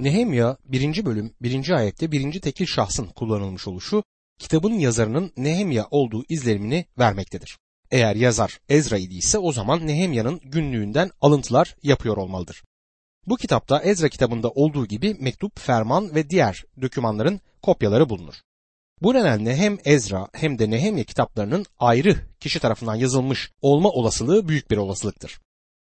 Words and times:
Nehemya 0.00 0.56
1. 0.64 1.04
bölüm 1.04 1.34
1. 1.40 1.70
ayette 1.70 2.12
1. 2.12 2.40
tekil 2.40 2.66
şahsın 2.66 3.06
kullanılmış 3.06 3.68
oluşu 3.68 4.02
kitabın 4.38 4.72
yazarının 4.72 5.32
Nehemya 5.36 5.86
olduğu 5.90 6.24
izlenimini 6.28 6.84
vermektedir. 6.98 7.58
Eğer 7.90 8.16
yazar 8.16 8.60
Ezra 8.68 8.98
idiyse 8.98 9.38
o 9.38 9.52
zaman 9.52 9.86
Nehemya'nın 9.86 10.40
günlüğünden 10.44 11.10
alıntılar 11.20 11.76
yapıyor 11.82 12.16
olmalıdır. 12.16 12.62
Bu 13.26 13.36
kitapta 13.36 13.82
Ezra 13.82 14.08
kitabında 14.08 14.48
olduğu 14.48 14.86
gibi 14.86 15.16
mektup, 15.20 15.60
ferman 15.60 16.14
ve 16.14 16.30
diğer 16.30 16.64
dokümanların 16.82 17.40
kopyaları 17.62 18.08
bulunur. 18.08 18.34
Bu 19.02 19.14
nedenle 19.14 19.56
hem 19.56 19.78
Ezra 19.84 20.28
hem 20.32 20.58
de 20.58 20.70
Nehemya 20.70 21.04
kitaplarının 21.04 21.66
ayrı 21.78 22.16
kişi 22.40 22.60
tarafından 22.60 22.94
yazılmış 22.94 23.50
olma 23.60 23.88
olasılığı 23.88 24.48
büyük 24.48 24.70
bir 24.70 24.76
olasılıktır. 24.76 25.40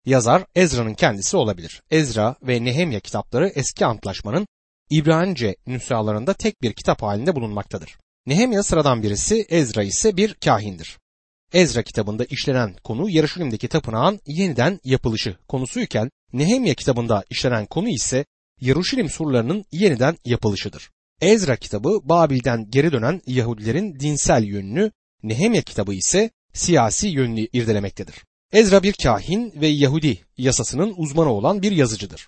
Yazar 0.08 0.46
Ezra'nın 0.55 0.94
kendisi 0.94 1.38
olabilir. 1.38 1.82
Ezra 1.92 2.36
ve 2.42 2.66
Nehemya 2.66 3.00
kitapları 3.00 3.48
eski 3.48 3.86
antlaşmanın 3.86 4.48
İbranice 4.89 5.56
nüshalarında 5.68 6.34
tek 6.34 6.61
bir 6.61 6.74
kitap 6.74 7.02
halinde 7.02 7.36
bulunmaktadır. 7.36 7.98
Nehemya 8.25 8.64
sıradan 8.64 9.04
birisi, 9.04 9.46
Ezra 9.50 9.84
ise 9.84 10.18
bir 10.18 10.34
kahindir. 10.34 10.98
Ezra 11.54 11.84
kitabında 11.84 12.25
işlenen 12.25 12.75
konu 12.84 13.10
Yarışilim'deki 13.10 13.68
tapınağın 13.68 14.20
yeniden 14.25 14.79
yapılışı 14.84 15.38
konusuyken 15.48 16.10
Nehemya 16.34 16.74
kitabında 16.74 17.24
işlenen 17.29 17.65
konu 17.65 17.89
ise 17.89 18.26
Yarışilim 18.62 19.10
surlarının 19.10 19.65
yeniden 19.71 20.18
yapılışıdır. 20.26 20.89
Ezra 21.21 21.56
kitabı 21.56 22.00
Babil'den 22.04 22.70
geri 22.70 22.92
dönen 22.92 23.21
Yahudilerin 23.26 24.00
dinsel 24.00 24.43
yönünü, 24.43 24.92
Nehemya 25.24 25.62
kitabı 25.62 25.93
ise 25.93 26.32
siyasi 26.54 27.07
yönünü 27.07 27.48
irdelemektedir. 27.54 28.26
Ezra 28.51 28.83
bir 28.83 28.93
kahin 28.93 29.54
ve 29.56 29.68
Yahudi 29.68 30.25
yasasının 30.37 30.93
uzmanı 30.97 31.29
olan 31.29 31.61
bir 31.61 31.71
yazıcıdır. 31.71 32.28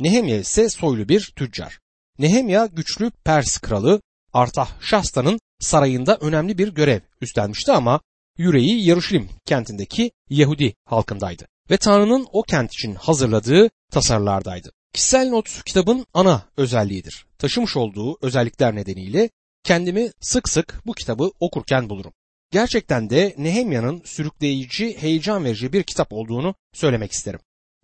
Nehemya 0.00 0.38
ise 0.38 0.68
soylu 0.68 1.08
bir 1.08 1.32
tüccar. 1.36 1.78
Nehemya 2.18 2.66
güçlü 2.66 3.10
Pers 3.10 3.58
kralı 3.58 4.00
Artahşasta'nın 4.32 5.40
sarayında 5.60 6.16
önemli 6.20 6.58
bir 6.58 6.68
görev 6.68 7.00
üstlenmişti 7.20 7.72
ama 7.72 8.00
yüreği 8.38 8.86
Yaruşilim 8.86 9.28
kentindeki 9.46 10.10
Yahudi 10.30 10.74
halkındaydı 10.84 11.46
ve 11.70 11.76
Tanrı'nın 11.76 12.26
o 12.32 12.42
kent 12.42 12.72
için 12.72 12.94
hazırladığı 12.94 13.70
tasarılardaydı. 13.92 14.72
Kişisel 14.92 15.28
not 15.28 15.64
kitabın 15.64 16.06
ana 16.14 16.42
özelliğidir. 16.56 17.26
Taşımış 17.38 17.76
olduğu 17.76 18.18
özellikler 18.22 18.74
nedeniyle 18.74 19.30
kendimi 19.64 20.10
sık 20.20 20.48
sık 20.48 20.80
bu 20.86 20.92
kitabı 20.92 21.30
okurken 21.40 21.90
bulurum. 21.90 22.12
Gerçekten 22.50 23.10
de 23.10 23.34
Nehemya'nın 23.38 24.02
sürükleyici, 24.04 24.96
heyecan 24.98 25.44
verici 25.44 25.72
bir 25.72 25.82
kitap 25.82 26.12
olduğunu 26.12 26.54
söylemek 26.74 27.12
isterim. 27.12 27.40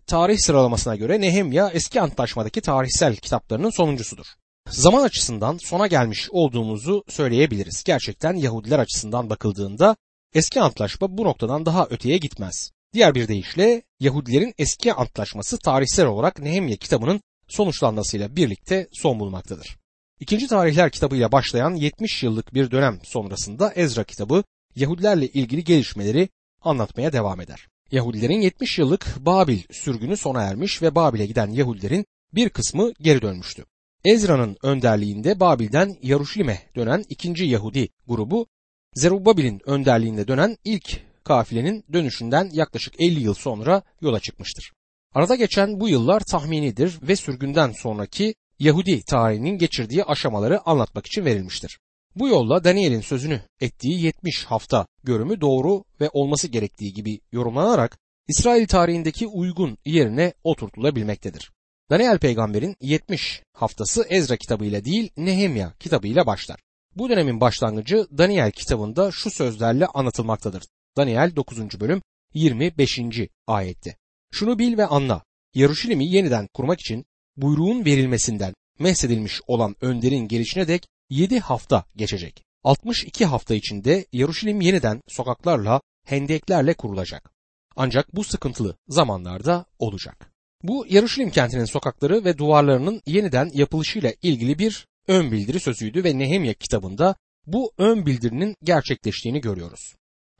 Tarih 0.07 0.37
sıralamasına 0.37 0.95
göre 0.95 1.21
Nehemya 1.21 1.69
eski 1.69 2.01
antlaşmadaki 2.01 2.61
tarihsel 2.61 3.15
kitaplarının 3.15 3.69
sonuncusudur. 3.69 4.25
Zaman 4.69 5.03
açısından 5.03 5.57
sona 5.57 5.87
gelmiş 5.87 6.27
olduğumuzu 6.31 7.03
söyleyebiliriz. 7.07 7.83
Gerçekten 7.83 8.33
Yahudiler 8.33 8.79
açısından 8.79 9.29
bakıldığında 9.29 9.95
eski 10.33 10.61
antlaşma 10.61 11.17
bu 11.17 11.23
noktadan 11.23 11.65
daha 11.65 11.87
öteye 11.89 12.17
gitmez. 12.17 12.71
Diğer 12.93 13.15
bir 13.15 13.27
deyişle 13.27 13.81
Yahudilerin 13.99 14.53
eski 14.57 14.93
antlaşması 14.93 15.57
tarihsel 15.57 16.05
olarak 16.05 16.39
Nehemya 16.39 16.75
kitabının 16.75 17.21
sonuçlanmasıyla 17.47 18.35
birlikte 18.35 18.87
son 18.93 19.19
bulmaktadır. 19.19 19.77
İkinci 20.19 20.47
tarihler 20.47 20.91
kitabıyla 20.91 21.31
başlayan 21.31 21.75
70 21.75 22.23
yıllık 22.23 22.53
bir 22.53 22.71
dönem 22.71 22.99
sonrasında 23.03 23.73
Ezra 23.73 24.03
kitabı 24.03 24.43
Yahudilerle 24.75 25.27
ilgili 25.27 25.63
gelişmeleri 25.63 26.29
anlatmaya 26.61 27.13
devam 27.13 27.41
eder. 27.41 27.67
Yahudilerin 27.91 28.41
70 28.41 28.79
yıllık 28.79 29.15
Babil 29.19 29.59
sürgünü 29.71 30.17
sona 30.17 30.41
ermiş 30.41 30.81
ve 30.81 30.95
Babil'e 30.95 31.25
giden 31.25 31.47
Yahudilerin 31.51 32.05
bir 32.33 32.49
kısmı 32.49 32.93
geri 33.01 33.21
dönmüştü. 33.21 33.65
Ezra'nın 34.05 34.57
önderliğinde 34.63 35.39
Babil'den 35.39 35.95
Yaruşilim'e 36.01 36.59
dönen 36.75 37.03
ikinci 37.09 37.45
Yahudi 37.45 37.89
grubu, 38.07 38.47
Zerubbabel'in 38.93 39.61
önderliğinde 39.65 40.27
dönen 40.27 40.57
ilk 40.63 40.99
kafilenin 41.23 41.85
dönüşünden 41.93 42.49
yaklaşık 42.53 43.01
50 43.01 43.19
yıl 43.19 43.33
sonra 43.33 43.81
yola 44.01 44.19
çıkmıştır. 44.19 44.71
Arada 45.13 45.35
geçen 45.35 45.79
bu 45.79 45.89
yıllar 45.89 46.19
tahminidir 46.19 46.99
ve 47.01 47.15
sürgünden 47.15 47.71
sonraki 47.71 48.35
Yahudi 48.59 49.01
tarihinin 49.03 49.57
geçirdiği 49.57 50.03
aşamaları 50.03 50.69
anlatmak 50.69 51.05
için 51.07 51.25
verilmiştir. 51.25 51.79
Bu 52.15 52.27
yolla 52.27 52.63
Daniel'in 52.63 53.01
sözünü 53.01 53.41
ettiği 53.61 54.01
70 54.01 54.45
hafta 54.45 54.87
görümü 55.03 55.41
doğru 55.41 55.83
ve 56.01 56.09
olması 56.13 56.47
gerektiği 56.47 56.93
gibi 56.93 57.19
yorumlanarak 57.31 57.97
İsrail 58.27 58.67
tarihindeki 58.67 59.27
uygun 59.27 59.77
yerine 59.85 60.33
oturtulabilmektedir. 60.43 61.51
Daniel 61.89 62.19
peygamberin 62.19 62.75
70 62.81 63.41
haftası 63.53 64.05
Ezra 64.09 64.37
kitabıyla 64.37 64.85
değil 64.85 65.09
Nehemya 65.17 65.73
kitabıyla 65.79 66.25
başlar. 66.25 66.59
Bu 66.95 67.09
dönemin 67.09 67.41
başlangıcı 67.41 68.07
Daniel 68.17 68.51
kitabında 68.51 69.11
şu 69.11 69.31
sözlerle 69.31 69.85
anlatılmaktadır. 69.85 70.63
Daniel 70.97 71.35
9. 71.35 71.79
bölüm 71.79 72.01
25. 72.33 72.99
ayette. 73.47 73.97
Şunu 74.31 74.59
bil 74.59 74.77
ve 74.77 74.85
anla. 74.85 75.23
Yaruşilim'i 75.53 76.07
yeniden 76.07 76.47
kurmak 76.53 76.79
için 76.79 77.05
buyruğun 77.37 77.85
verilmesinden 77.85 78.53
mehsedilmiş 78.79 79.41
olan 79.47 79.75
önderin 79.81 80.27
gelişine 80.27 80.67
dek 80.67 80.87
7 81.09 81.39
hafta 81.39 81.85
geçecek. 81.95 82.43
62 82.63 83.25
hafta 83.25 83.55
içinde 83.55 84.05
Yaruşilim 84.13 84.61
yeniden 84.61 85.01
sokaklarla, 85.07 85.81
hendeklerle 86.05 86.73
kurulacak. 86.73 87.31
Ancak 87.75 88.15
bu 88.15 88.23
sıkıntılı 88.23 88.77
zamanlarda 88.87 89.65
olacak. 89.79 90.31
Bu 90.63 90.85
Yaruşilim 90.89 91.29
kentinin 91.29 91.65
sokakları 91.65 92.25
ve 92.25 92.37
duvarlarının 92.37 93.01
yeniden 93.05 93.49
yapılışıyla 93.53 94.13
ilgili 94.21 94.59
bir 94.59 94.87
ön 95.07 95.31
bildiri 95.31 95.59
sözüydü 95.59 96.03
ve 96.03 96.19
Nehemya 96.19 96.53
kitabında 96.53 97.15
bu 97.47 97.71
ön 97.77 98.05
bildirinin 98.05 98.55
gerçekleştiğini 98.63 99.41
görüyoruz. 99.41 99.95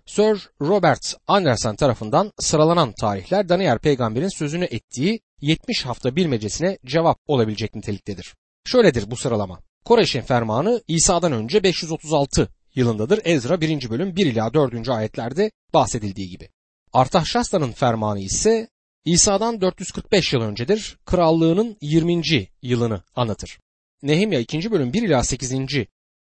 Sir 0.06 0.50
Robert 0.62 1.16
Anderson 1.28 1.76
tarafından 1.76 2.32
sıralanan 2.40 2.94
tarihler 3.00 3.50
Daniel 3.50 3.80
peygamberin 3.80 4.38
sözünü 4.38 4.66
ettiği 4.66 5.20
70 5.42 5.86
hafta 5.86 6.16
bilmecesine 6.16 6.78
cevap 6.86 7.18
olabilecek 7.28 7.76
niteliktedir. 7.76 8.36
Şöyledir 8.66 9.12
bu 9.12 9.16
sıralama. 9.16 9.60
Koreş'in 9.86 10.22
fermanı 10.22 10.82
İsa'dan 10.88 11.32
önce 11.32 11.64
536 11.64 12.50
yılındadır. 12.76 13.22
Ezra 13.24 13.62
1. 13.62 13.90
bölüm 13.90 14.16
1 14.16 14.26
ila 14.26 14.54
4. 14.54 14.90
ayetlerde 14.90 15.52
bahsedildiği 15.74 16.30
gibi. 16.30 16.50
Artahşasta'nın 16.94 17.72
fermanı 17.72 18.20
ise 18.20 18.68
İsa'dan 19.06 19.62
445 19.62 20.34
yıl 20.34 20.42
öncedir. 20.42 20.98
Krallığının 21.06 21.78
20. 21.82 22.22
yılını 22.62 23.04
anlatır. 23.16 23.60
Nehemya 24.04 24.40
2. 24.40 24.72
bölüm 24.72 24.94
1 24.94 25.04
ila 25.04 25.24
8. 25.24 25.54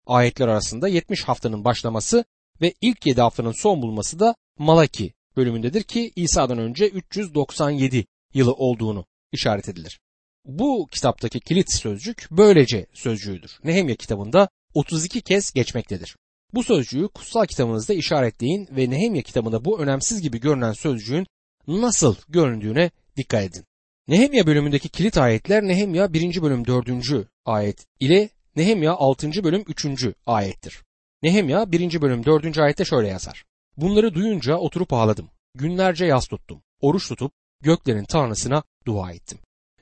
ayetler 0.08 0.48
arasında 0.48 0.88
70 0.88 1.24
haftanın 1.24 1.64
başlaması 1.64 2.26
ve 2.62 2.74
ilk 2.82 3.06
7 3.06 3.22
haftanın 3.22 3.52
son 3.52 3.82
bulması 3.82 4.20
da 4.20 4.36
Malaki 4.58 5.14
bölümündedir 5.38 5.84
ki 5.84 6.12
İsa'dan 6.16 6.58
önce 6.58 6.88
397 6.88 8.06
yılı 8.34 8.54
olduğunu 8.54 9.06
işaret 9.32 9.70
edilir. 9.70 10.00
Bu 10.46 10.88
kitaptaki 10.92 11.40
kilit 11.40 11.72
sözcük 11.72 12.28
böylece 12.32 12.86
sözcüğüdür. 12.94 13.60
Nehemya 13.64 13.96
kitabında 13.96 14.50
32 14.74 15.22
kez 15.22 15.54
geçmektedir. 15.54 16.16
Bu 16.54 16.64
sözcüğü 16.64 17.08
kutsal 17.08 17.46
kitabınızda 17.46 17.94
işaretleyin 17.94 18.68
ve 18.72 18.90
Nehemya 18.90 19.22
kitabında 19.22 19.66
bu 19.66 19.80
önemsiz 19.80 20.22
gibi 20.22 20.40
görünen 20.40 20.74
sözcüğün 20.74 21.28
nasıl 21.68 22.16
göründüğüne 22.30 22.92
dikkat 23.18 23.44
edin. 23.44 23.66
Nehemya 24.08 24.48
bölümündeki 24.48 24.90
kilit 24.90 25.18
ayetler 25.18 25.64
Nehemya 25.64 26.14
1. 26.14 26.42
bölüm 26.42 26.68
4. 26.68 26.90
ayet 27.46 27.86
ile 28.00 28.30
Nehemya 28.56 28.94
6. 28.94 29.44
bölüm 29.44 29.64
3. 29.68 29.86
ayettir. 30.26 30.84
Nehemya 31.24 31.72
1. 31.72 32.02
bölüm 32.02 32.26
4. 32.26 32.58
ayette 32.58 32.86
şöyle 32.86 33.08
yazar. 33.08 33.46
Bunları 33.78 34.14
duyunca 34.14 34.58
oturup 34.58 34.94
ağladım. 34.94 35.30
Günlerce 35.56 36.06
yas 36.06 36.28
tuttum. 36.28 36.62
Oruç 36.82 37.08
tutup 37.08 37.32
göklerin 37.62 38.06
tanrısına 38.06 38.64
dua 38.86 39.12
ettim. 39.12 39.40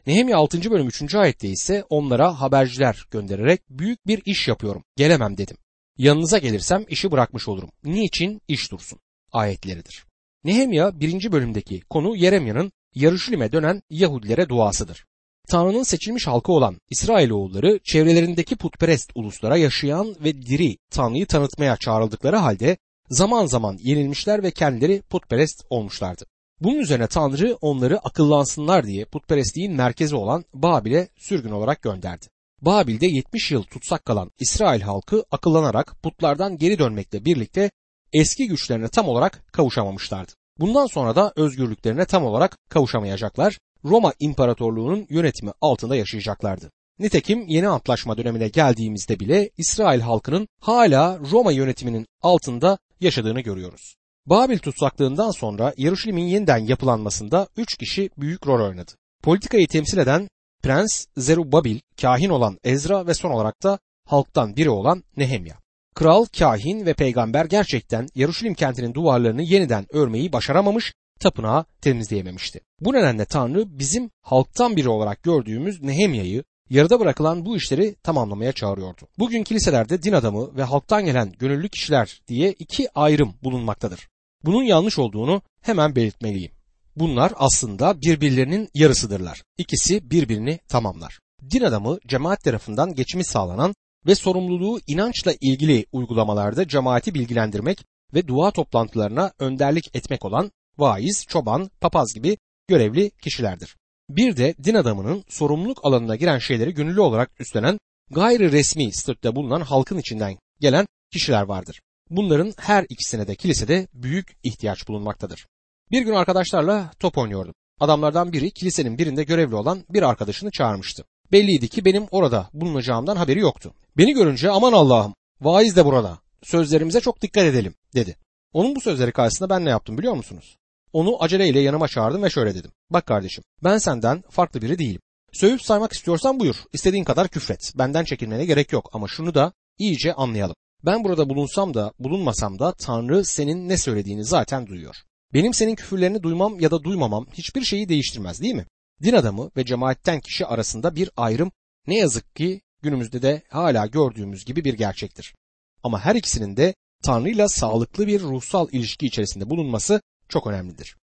Nehemya 0.08 0.38
6. 0.38 0.72
bölüm 0.72 0.88
3. 0.88 1.16
ayette 1.16 1.50
ise 1.50 1.84
onlara 1.90 2.42
haberciler 2.42 3.06
göndererek 3.12 3.62
büyük 3.70 4.08
bir 4.08 4.22
iş 4.26 4.48
yapıyorum. 4.48 4.84
Gelemem 4.98 5.38
dedim. 5.38 5.58
Yanınıza 5.98 6.38
gelirsem 6.38 6.86
işi 6.90 7.12
bırakmış 7.12 7.48
olurum. 7.48 7.70
Niçin 7.84 8.42
iş 8.48 8.72
dursun? 8.72 9.00
Ayetleridir. 9.32 10.06
Nehemya 10.44 11.00
1. 11.00 11.32
bölümdeki 11.32 11.82
konu 11.82 12.16
Yeremya'nın 12.16 12.72
Yarışilim'e 12.96 13.52
dönen 13.52 13.82
Yahudilere 13.90 14.50
duasıdır. 14.50 15.06
Tanrı'nın 15.48 15.84
seçilmiş 15.84 16.28
halkı 16.28 16.52
olan 16.52 16.78
İsrailoğulları 16.90 17.80
çevrelerindeki 17.84 18.56
putperest 18.56 19.12
uluslara 19.16 19.58
yaşayan 19.58 20.16
ve 20.20 20.42
diri 20.42 20.78
Tanrı'yı 20.90 21.26
tanıtmaya 21.26 21.78
çağrıldıkları 21.78 22.38
halde 22.38 22.78
zaman 23.10 23.46
zaman 23.46 23.78
yenilmişler 23.80 24.44
ve 24.44 24.52
kendileri 24.52 25.02
putperest 25.02 25.66
olmuşlardı. 25.70 26.26
Bunun 26.62 26.80
üzerine 26.80 27.08
Tanrı 27.08 27.58
onları 27.62 28.00
akıllansınlar 28.00 28.86
diye 28.86 29.06
putperestliğin 29.06 29.74
merkezi 29.74 30.16
olan 30.16 30.46
Babil'e 30.54 31.08
sürgün 31.18 31.52
olarak 31.52 31.82
gönderdi. 31.82 32.26
Babil'de 32.62 33.08
70 33.08 33.52
yıl 33.52 33.64
tutsak 33.64 34.06
kalan 34.06 34.32
İsrail 34.40 34.82
halkı 34.82 35.24
akıllanarak 35.32 35.96
putlardan 36.04 36.58
geri 36.58 36.80
dönmekle 36.80 37.26
birlikte 37.26 37.72
eski 38.14 38.48
güçlerine 38.48 38.88
tam 38.88 39.08
olarak 39.08 39.54
kavuşamamışlardı. 39.54 40.32
Bundan 40.60 40.88
sonra 40.88 41.16
da 41.16 41.34
özgürlüklerine 41.36 42.06
tam 42.06 42.26
olarak 42.26 42.58
kavuşamayacaklar, 42.70 43.60
Roma 43.86 44.14
İmparatorluğu'nun 44.20 45.08
yönetimi 45.10 45.52
altında 45.62 45.96
yaşayacaklardı. 45.96 46.72
Nitekim 47.00 47.48
yeni 47.48 47.68
antlaşma 47.68 48.18
dönemine 48.18 48.48
geldiğimizde 48.48 49.20
bile 49.20 49.50
İsrail 49.58 50.02
halkının 50.02 50.48
hala 50.60 51.20
Roma 51.32 51.52
yönetiminin 51.52 52.08
altında 52.22 52.78
yaşadığını 53.00 53.42
görüyoruz. 53.42 53.96
Babil 54.26 54.58
tutsaklığından 54.58 55.32
sonra 55.32 55.74
Yeruşalim'in 55.78 56.26
yeniden 56.26 56.58
yapılanmasında 56.58 57.48
üç 57.58 57.78
kişi 57.78 58.10
büyük 58.18 58.48
rol 58.48 58.68
oynadı. 58.68 58.92
Politikayı 59.24 59.68
temsil 59.68 59.98
eden 59.98 60.28
Prens 60.62 61.06
Zerubabil, 61.18 61.80
kahin 62.02 62.30
olan 62.30 62.58
Ezra 62.64 63.08
ve 63.08 63.14
son 63.14 63.32
olarak 63.32 63.64
da 63.64 63.80
halktan 64.06 64.56
biri 64.56 64.70
olan 64.70 65.04
Nehemya. 65.18 65.56
Kral, 65.96 66.26
kahin 66.40 66.86
ve 66.86 66.94
peygamber 66.94 67.46
gerçekten 67.46 68.08
Yeruşalim 68.16 68.54
kentinin 68.54 68.94
duvarlarını 68.94 69.42
yeniden 69.42 69.86
örmeyi 69.90 70.34
başaramamış, 70.34 70.94
tapınağı 71.20 71.66
temizleyememişti. 71.82 72.60
Bu 72.80 72.94
nedenle 72.94 73.26
Tanrı 73.26 73.80
bizim 73.80 74.10
halktan 74.22 74.76
biri 74.76 74.90
olarak 74.90 75.24
gördüğümüz 75.24 75.82
Nehemya'yı 75.82 76.44
yarıda 76.70 77.00
bırakılan 77.00 77.46
bu 77.46 77.58
işleri 77.58 77.96
tamamlamaya 78.04 78.52
çağırıyordu. 78.52 79.02
Bugün 79.20 79.44
kiliselerde 79.44 80.04
din 80.04 80.14
adamı 80.14 80.58
ve 80.58 80.64
halktan 80.64 81.06
gelen 81.06 81.32
gönüllü 81.40 81.70
kişiler 81.70 82.22
diye 82.28 82.52
iki 82.52 82.88
ayrım 82.96 83.34
bulunmaktadır. 83.44 84.13
Bunun 84.44 84.64
yanlış 84.64 85.00
olduğunu 85.00 85.42
hemen 85.62 85.96
belirtmeliyim. 85.96 86.52
Bunlar 86.96 87.34
aslında 87.36 88.02
birbirlerinin 88.02 88.70
yarısıdırlar. 88.74 89.44
İkisi 89.58 90.12
birbirini 90.12 90.60
tamamlar. 90.68 91.20
Din 91.52 91.62
adamı 91.62 91.98
cemaat 92.08 92.44
tarafından 92.44 92.94
geçimi 92.94 93.26
sağlanan 93.26 93.74
ve 94.06 94.16
sorumluluğu 94.16 94.80
inançla 94.88 95.34
ilgili 95.42 95.86
uygulamalarda 95.92 96.68
cemaati 96.68 97.14
bilgilendirmek 97.14 97.86
ve 98.14 98.28
dua 98.28 98.52
toplantılarına 98.52 99.32
önderlik 99.40 99.96
etmek 99.96 100.26
olan 100.26 100.52
vaiz, 100.78 101.26
çoban, 101.28 101.70
papaz 101.82 102.14
gibi 102.14 102.38
görevli 102.68 103.12
kişilerdir. 103.24 103.76
Bir 104.10 104.38
de 104.38 104.56
din 104.64 104.76
adamının 104.76 105.24
sorumluluk 105.30 105.86
alanına 105.86 106.16
giren 106.16 106.40
şeyleri 106.40 106.74
gönüllü 106.74 107.02
olarak 107.02 107.42
üstlenen 107.42 107.80
gayri 108.12 108.52
resmi 108.52 108.94
statüde 108.94 109.36
bulunan 109.36 109.62
halkın 109.62 109.98
içinden 109.98 110.38
gelen 110.60 110.88
kişiler 111.12 111.42
vardır. 111.42 111.82
Bunların 112.16 112.54
her 112.58 112.86
ikisine 112.90 113.28
de 113.28 113.36
kilisede 113.36 113.88
büyük 113.94 114.38
ihtiyaç 114.44 114.88
bulunmaktadır. 114.88 115.48
Bir 115.92 116.02
gün 116.02 116.14
arkadaşlarla 116.14 116.92
top 117.00 117.18
oynuyordum. 117.18 117.54
Adamlardan 117.80 118.34
biri 118.34 118.52
kilisenin 118.52 118.98
birinde 118.98 119.24
görevli 119.24 119.56
olan 119.56 119.84
bir 119.90 120.02
arkadaşını 120.02 120.52
çağırmıştı. 120.52 121.06
Belliydi 121.32 121.68
ki 121.68 121.86
benim 121.86 122.06
orada 122.12 122.50
bulunacağımdan 122.54 123.16
haberi 123.16 123.40
yoktu. 123.40 123.74
Beni 123.98 124.14
görünce 124.14 124.52
aman 124.52 124.74
Allah'ım 124.74 125.14
vaiz 125.42 125.76
de 125.76 125.86
burada. 125.86 126.20
Sözlerimize 126.44 127.02
çok 127.02 127.22
dikkat 127.22 127.44
edelim 127.44 127.76
dedi. 127.96 128.18
Onun 128.54 128.76
bu 128.76 128.82
sözleri 128.82 129.12
karşısında 129.12 129.50
ben 129.50 129.66
ne 129.66 129.70
yaptım 129.70 129.98
biliyor 129.98 130.14
musunuz? 130.14 130.58
Onu 130.94 131.24
aceleyle 131.24 131.60
yanıma 131.60 131.88
çağırdım 131.88 132.24
ve 132.24 132.30
şöyle 132.30 132.56
dedim. 132.56 132.72
Bak 132.90 133.06
kardeşim 133.06 133.44
ben 133.64 133.78
senden 133.78 134.24
farklı 134.30 134.62
biri 134.62 134.80
değilim. 134.80 135.02
Sövüp 135.32 135.62
saymak 135.62 135.94
istiyorsan 135.94 136.40
buyur. 136.40 136.56
İstediğin 136.74 137.04
kadar 137.04 137.28
küfret. 137.28 137.74
Benden 137.78 138.04
çekinmene 138.04 138.46
gerek 138.46 138.72
yok 138.72 138.90
ama 138.94 139.08
şunu 139.08 139.36
da 139.36 139.54
iyice 139.78 140.14
anlayalım. 140.14 140.56
Ben 140.86 141.04
burada 141.04 141.30
bulunsam 141.30 141.74
da 141.74 141.94
bulunmasam 142.00 142.60
da 142.60 142.74
Tanrı 142.74 143.26
senin 143.26 143.70
ne 143.70 143.78
söylediğini 143.78 144.26
zaten 144.26 144.68
duyuyor. 144.68 144.96
Benim 145.34 145.54
senin 145.54 145.76
küfürlerini 145.76 146.24
duymam 146.24 146.60
ya 146.60 146.72
da 146.72 146.84
duymamam 146.84 147.28
hiçbir 147.34 147.62
şeyi 147.62 147.90
değiştirmez 147.90 148.42
değil 148.42 148.54
mi? 148.54 148.66
Din 149.04 149.14
adamı 149.14 149.52
ve 149.58 149.66
cemaatten 149.66 150.20
kişi 150.20 150.46
arasında 150.46 150.96
bir 150.96 151.10
ayrım 151.18 151.52
ne 151.88 151.98
yazık 151.98 152.36
ki 152.36 152.62
günümüzde 152.82 153.22
de 153.22 153.44
hala 153.50 153.86
gördüğümüz 153.86 154.46
gibi 154.46 154.64
bir 154.64 154.74
gerçektir. 154.74 155.36
Ama 155.84 156.00
her 156.00 156.16
ikisinin 156.16 156.58
de 156.58 156.74
Tanrı 157.04 157.30
ile 157.30 157.48
sağlıklı 157.48 158.08
bir 158.08 158.22
ruhsal 158.22 158.68
ilişki 158.72 159.06
içerisinde 159.06 159.50
bulunması 159.50 160.02
çok 160.30 160.48
önemlidir. 160.48 160.98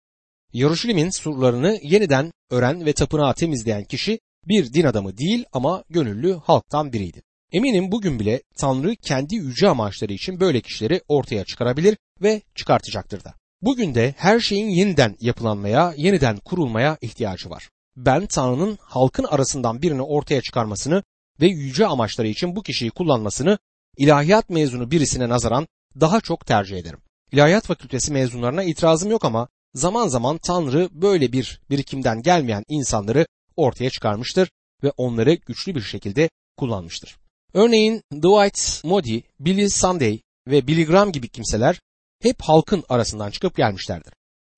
Yeruşalim'in 0.54 1.10
surlarını 1.10 1.80
yeniden 1.84 2.32
ören 2.50 2.86
ve 2.86 2.94
tapınağı 2.94 3.34
temizleyen 3.34 3.84
kişi 3.84 4.20
bir 4.48 4.74
din 4.74 4.84
adamı 4.84 5.18
değil 5.18 5.46
ama 5.52 5.84
gönüllü 5.90 6.34
halktan 6.34 6.94
biriydi. 6.94 7.22
Eminim 7.52 7.92
bugün 7.92 8.20
bile 8.20 8.42
Tanrı 8.58 8.96
kendi 8.96 9.36
yüce 9.36 9.70
amaçları 9.70 10.14
için 10.14 10.40
böyle 10.40 10.62
kişileri 10.62 11.02
ortaya 11.08 11.46
çıkarabilir 11.46 11.98
ve 12.22 12.42
çıkartacaktır 12.56 13.24
da. 13.24 13.34
Bugün 13.62 13.96
de 13.96 14.14
her 14.18 14.40
şeyin 14.40 14.70
yeniden 14.70 15.16
yapılanmaya, 15.20 15.94
yeniden 15.98 16.38
kurulmaya 16.38 16.98
ihtiyacı 17.02 17.50
var. 17.50 17.70
Ben 17.96 18.26
Tanrı'nın 18.28 18.78
halkın 18.82 19.24
arasından 19.24 19.82
birini 19.82 20.02
ortaya 20.02 20.42
çıkarmasını 20.42 21.04
ve 21.42 21.48
yüce 21.48 21.88
amaçları 21.88 22.28
için 22.28 22.56
bu 22.56 22.64
kişiyi 22.64 22.92
kullanmasını 22.92 23.58
ilahiyat 23.98 24.50
mezunu 24.50 24.92
birisine 24.92 25.30
nazaran 25.30 25.68
daha 26.00 26.22
çok 26.22 26.46
tercih 26.46 26.78
ederim. 26.78 27.00
İlahiyat 27.32 27.66
fakültesi 27.66 28.12
mezunlarına 28.12 28.64
itirazım 28.64 29.12
yok 29.12 29.26
ama 29.26 29.48
zaman 29.74 30.08
zaman 30.08 30.38
Tanrı 30.38 30.90
böyle 30.92 31.32
bir 31.32 31.62
birikimden 31.70 32.22
gelmeyen 32.22 32.64
insanları 32.68 33.28
ortaya 33.56 33.90
çıkarmıştır 33.90 34.52
ve 34.84 34.92
onları 34.98 35.34
güçlü 35.34 35.76
bir 35.76 35.82
şekilde 35.82 36.30
kullanmıştır. 36.58 37.18
Örneğin 37.54 38.04
Dwight 38.14 38.84
Moody, 38.84 39.22
Billy 39.40 39.70
Sunday 39.70 40.20
ve 40.48 40.68
Billy 40.68 40.86
Graham 40.86 41.12
gibi 41.12 41.30
kimseler 41.30 41.80
hep 42.22 42.42
halkın 42.42 42.84
arasından 42.90 43.32
çıkıp 43.32 43.56
gelmişlerdir. 43.58 44.14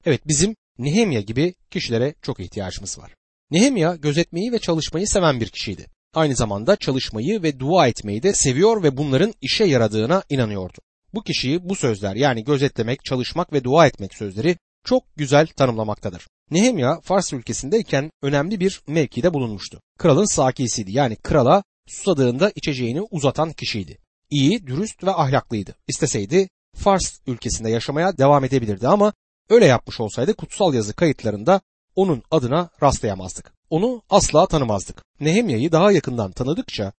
Evet 0.05 0.27
bizim 0.27 0.55
Nehemya 0.77 1.21
gibi 1.21 1.53
kişilere 1.69 2.15
çok 2.21 2.39
ihtiyacımız 2.39 2.99
var. 2.99 3.15
Nehemya 3.51 3.95
gözetmeyi 3.95 4.51
ve 4.51 4.59
çalışmayı 4.59 5.07
seven 5.07 5.39
bir 5.39 5.49
kişiydi. 5.49 5.85
Aynı 6.13 6.35
zamanda 6.35 6.75
çalışmayı 6.75 7.43
ve 7.43 7.59
dua 7.59 7.87
etmeyi 7.87 8.23
de 8.23 8.33
seviyor 8.33 8.83
ve 8.83 8.97
bunların 8.97 9.33
işe 9.41 9.63
yaradığına 9.63 10.23
inanıyordu. 10.29 10.77
Bu 11.13 11.23
kişiyi 11.23 11.69
bu 11.69 11.75
sözler 11.75 12.15
yani 12.15 12.43
gözetlemek, 12.43 13.05
çalışmak 13.05 13.53
ve 13.53 13.63
dua 13.63 13.87
etmek 13.87 14.13
sözleri 14.13 14.57
çok 14.85 15.15
güzel 15.15 15.47
tanımlamaktadır. 15.47 16.27
Nehemya 16.51 16.99
Fars 16.99 17.33
ülkesindeyken 17.33 18.11
önemli 18.21 18.59
bir 18.59 18.81
mevkide 18.87 19.33
bulunmuştu. 19.33 19.81
Kralın 19.99 20.25
sakisiydi 20.25 20.91
yani 20.91 21.15
krala 21.15 21.63
susadığında 21.87 22.51
içeceğini 22.55 23.01
uzatan 23.01 23.53
kişiydi. 23.53 23.97
İyi, 24.29 24.67
dürüst 24.67 25.03
ve 25.03 25.11
ahlaklıydı. 25.11 25.75
İsteseydi 25.87 26.49
Fars 26.75 27.19
ülkesinde 27.27 27.69
yaşamaya 27.69 28.17
devam 28.17 28.45
edebilirdi 28.45 28.87
ama 28.87 29.13
öyle 29.49 29.65
yapmış 29.65 29.99
olsaydı 29.99 30.33
kutsal 30.33 30.73
yazı 30.73 30.93
kayıtlarında 30.93 31.61
onun 31.95 32.23
adına 32.31 32.69
rastlayamazdık. 32.83 33.53
Onu 33.69 34.01
asla 34.09 34.47
tanımazdık. 34.47 35.03
Nehemya'yı 35.19 35.71
daha 35.71 35.91
yakından 35.91 36.31
tanıdıkça 36.31 36.93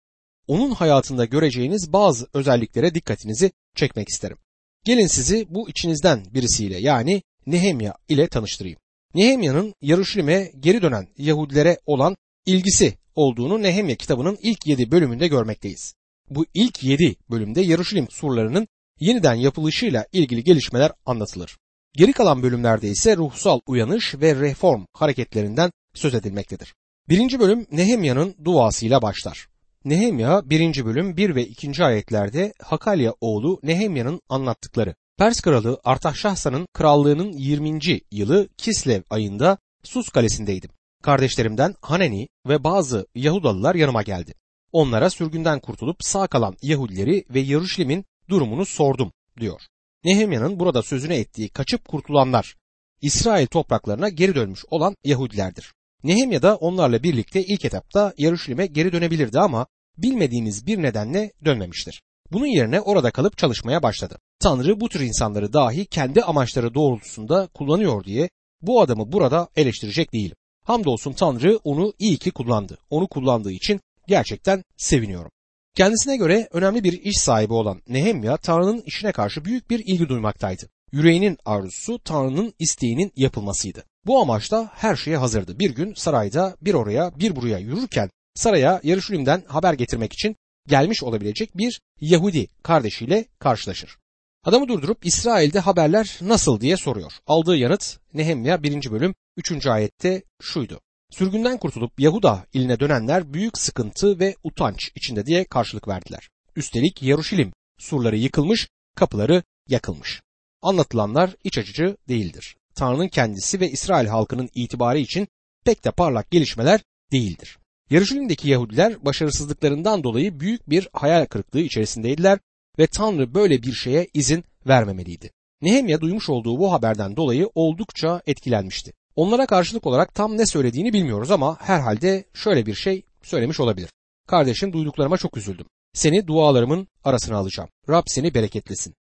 onun 0.48 0.72
hayatında 0.72 1.26
göreceğiniz 1.26 1.94
bazı 1.94 2.28
özelliklere 2.34 2.96
dikkatinizi 2.96 3.52
çekmek 3.76 4.10
isterim. 4.10 4.38
Gelin 4.86 5.08
sizi 5.08 5.46
bu 5.50 5.70
içinizden 5.70 6.26
birisiyle 6.34 6.78
yani 6.78 7.24
Nehemya 7.46 7.94
ile 8.10 8.28
tanıştırayım. 8.28 8.80
Nehemya'nın 9.16 9.74
Yaruşilim'e 9.82 10.52
geri 10.60 10.82
dönen 10.82 11.08
Yahudilere 11.18 11.78
olan 11.86 12.16
ilgisi 12.46 12.94
olduğunu 13.16 13.62
Nehemya 13.62 13.96
kitabının 13.96 14.38
ilk 14.42 14.68
yedi 14.68 14.92
bölümünde 14.92 15.28
görmekteyiz. 15.28 15.94
Bu 16.30 16.46
ilk 16.54 16.84
yedi 16.84 17.16
bölümde 17.30 17.62
Yaruşilim 17.62 18.08
surlarının 18.10 18.68
yeniden 19.00 19.36
yapılışıyla 19.36 20.06
ilgili 20.12 20.44
gelişmeler 20.44 20.92
anlatılır. 21.06 21.58
Geri 21.94 22.14
kalan 22.14 22.44
bölümlerde 22.44 22.88
ise 22.88 23.18
ruhsal 23.18 23.60
uyanış 23.68 24.16
ve 24.16 24.36
reform 24.36 24.86
hareketlerinden 24.94 25.72
söz 25.94 26.16
edilmektedir. 26.16 26.74
Birinci 27.10 27.40
bölüm 27.40 27.68
Nehemya'nın 27.72 28.36
duasıyla 28.46 29.02
başlar. 29.02 29.48
Nehemya 29.86 30.50
1. 30.50 30.86
bölüm 30.86 31.18
1 31.18 31.36
ve 31.36 31.48
2. 31.48 31.84
ayetlerde 31.84 32.54
Hakalya 32.62 33.14
oğlu 33.22 33.60
Nehemya'nın 33.64 34.22
anlattıkları. 34.30 34.96
Pers 35.18 35.42
kralı 35.42 35.80
Artaxerxes'in 35.84 36.66
krallığının 36.74 37.32
20. 37.32 37.80
yılı 38.12 38.48
Kislev 38.58 39.02
ayında 39.10 39.58
Sus 39.84 40.10
kalesindeydim. 40.10 40.70
Kardeşlerimden 41.02 41.76
Haneni 41.82 42.28
ve 42.48 42.64
bazı 42.64 43.08
Yahudalılar 43.16 43.76
yanıma 43.76 44.02
geldi. 44.02 44.34
Onlara 44.72 45.10
sürgünden 45.10 45.60
kurtulup 45.60 46.04
sağ 46.04 46.28
kalan 46.28 46.56
Yahudileri 46.62 47.26
ve 47.30 47.40
Yeruşalim'in 47.40 48.06
durumunu 48.30 48.66
sordum 48.66 49.12
diyor. 49.40 49.62
Nehemya'nın 50.04 50.60
burada 50.60 50.84
sözüne 50.84 51.18
ettiği 51.18 51.50
kaçıp 51.50 51.88
kurtulanlar 51.88 52.56
İsrail 53.02 53.48
topraklarına 53.48 54.10
geri 54.10 54.36
dönmüş 54.36 54.66
olan 54.70 54.96
Yahudilerdir. 55.04 55.74
Nehemya 56.04 56.42
da 56.42 56.56
onlarla 56.56 57.04
birlikte 57.04 57.44
ilk 57.44 57.66
etapta 57.66 58.14
Yeruşalim'e 58.18 58.66
geri 58.66 58.92
dönebilirdi 58.92 59.40
ama 59.40 59.68
bilmediğimiz 59.98 60.68
bir 60.68 60.82
nedenle 60.82 61.32
dönmemiştir. 61.46 62.02
Bunun 62.32 62.46
yerine 62.46 62.82
orada 62.82 63.12
kalıp 63.12 63.38
çalışmaya 63.38 63.84
başladı. 63.84 64.20
Tanrı 64.40 64.80
bu 64.80 64.90
tür 64.90 65.00
insanları 65.00 65.54
dahi 65.54 65.86
kendi 65.86 66.22
amaçları 66.22 66.74
doğrultusunda 66.74 67.48
kullanıyor 67.54 68.04
diye 68.04 68.30
bu 68.62 68.82
adamı 68.82 69.12
burada 69.12 69.48
eleştirecek 69.56 70.14
değilim. 70.14 70.36
Hamdolsun 70.66 71.14
Tanrı 71.14 71.60
onu 71.64 71.94
iyi 72.00 72.18
ki 72.18 72.32
kullandı. 72.32 72.78
Onu 72.90 73.08
kullandığı 73.08 73.52
için 73.52 73.82
gerçekten 74.08 74.64
seviniyorum. 74.78 75.32
Kendisine 75.76 76.18
göre 76.18 76.48
önemli 76.52 76.84
bir 76.84 76.94
iş 76.94 77.18
sahibi 77.18 77.54
olan 77.54 77.82
Nehemya 77.88 78.38
Tanrı'nın 78.38 78.84
işine 78.86 79.12
karşı 79.12 79.46
büyük 79.46 79.70
bir 79.70 79.80
ilgi 79.80 80.10
duymaktaydı. 80.10 80.70
Yüreğinin 80.92 81.38
arzusu 81.46 82.00
Tanrı'nın 82.00 82.54
isteğinin 82.60 83.12
yapılmasıydı. 83.16 83.84
Bu 84.06 84.22
amaçla 84.22 84.70
her 84.74 84.96
şeye 84.96 85.18
hazırdı. 85.18 85.60
Bir 85.60 85.76
gün 85.76 85.94
sarayda 85.94 86.56
bir 86.62 86.74
oraya 86.74 87.20
bir 87.20 87.36
buraya 87.36 87.58
yürürken 87.58 88.10
saraya 88.36 88.82
Yarışulim'den 88.84 89.44
haber 89.48 89.74
getirmek 89.74 90.14
için 90.14 90.36
gelmiş 90.68 91.04
olabilecek 91.04 91.58
bir 91.58 91.82
Yahudi 92.02 92.48
kardeşiyle 92.64 93.26
karşılaşır. 93.40 93.98
Adamı 94.46 94.68
durdurup 94.68 95.06
İsrail'de 95.06 95.60
haberler 95.60 96.18
nasıl 96.22 96.62
diye 96.62 96.78
soruyor. 96.78 97.12
Aldığı 97.28 97.56
yanıt 97.56 97.98
Nehemya 98.14 98.64
1. 98.64 98.92
bölüm 98.92 99.14
3. 99.38 99.68
ayette 99.68 100.24
şuydu. 100.42 100.82
Sürgünden 101.10 101.58
kurtulup 101.58 102.00
Yahuda 102.00 102.46
iline 102.54 102.80
dönenler 102.80 103.34
büyük 103.34 103.58
sıkıntı 103.58 104.20
ve 104.20 104.36
utanç 104.44 104.92
içinde 104.96 105.26
diye 105.26 105.46
karşılık 105.46 105.88
verdiler. 105.88 106.30
Üstelik 106.56 107.04
Yaruşilim 107.04 107.54
surları 107.78 108.18
yıkılmış, 108.18 108.68
kapıları 108.96 109.44
yakılmış. 109.68 110.22
Anlatılanlar 110.62 111.36
iç 111.44 111.58
açıcı 111.58 111.98
değildir. 112.10 112.56
Tanrı'nın 112.76 113.08
kendisi 113.08 113.60
ve 113.60 113.70
İsrail 113.70 114.08
halkının 114.08 114.50
itibarı 114.56 115.00
için 115.00 115.28
pek 115.66 115.86
de 115.86 115.92
parlak 115.92 116.32
gelişmeler 116.32 116.82
değildir. 117.12 117.58
Yarışilim'deki 117.90 118.50
Yahudiler 118.50 119.06
başarısızlıklarından 119.06 120.04
dolayı 120.04 120.40
büyük 120.40 120.70
bir 120.70 120.90
hayal 120.94 121.26
kırıklığı 121.26 121.62
içerisindeydiler 121.62 122.40
ve 122.80 122.88
Tanrı 122.88 123.34
böyle 123.34 123.64
bir 123.64 123.74
şeye 123.74 124.08
izin 124.14 124.44
vermemeliydi. 124.68 125.32
Nehemya 125.62 126.02
duymuş 126.02 126.30
olduğu 126.30 126.60
bu 126.60 126.72
haberden 126.72 127.16
dolayı 127.16 127.50
oldukça 127.56 128.22
etkilenmişti. 128.28 128.94
Onlara 129.16 129.46
karşılık 129.46 129.88
olarak 129.88 130.16
tam 130.16 130.38
ne 130.38 130.46
söylediğini 130.46 130.94
bilmiyoruz 130.94 131.32
ama 131.32 131.58
herhalde 131.60 132.26
şöyle 132.34 132.66
bir 132.66 132.76
şey 132.76 133.04
söylemiş 133.24 133.60
olabilir. 133.60 133.90
Kardeşim 134.28 134.74
duyduklarıma 134.74 135.18
çok 135.18 135.38
üzüldüm. 135.38 135.66
Seni 135.94 136.28
dualarımın 136.28 136.88
arasına 137.04 137.38
alacağım. 137.38 137.70
Rab 137.90 138.04
seni 138.08 138.34
bereketlesin. 138.34 138.96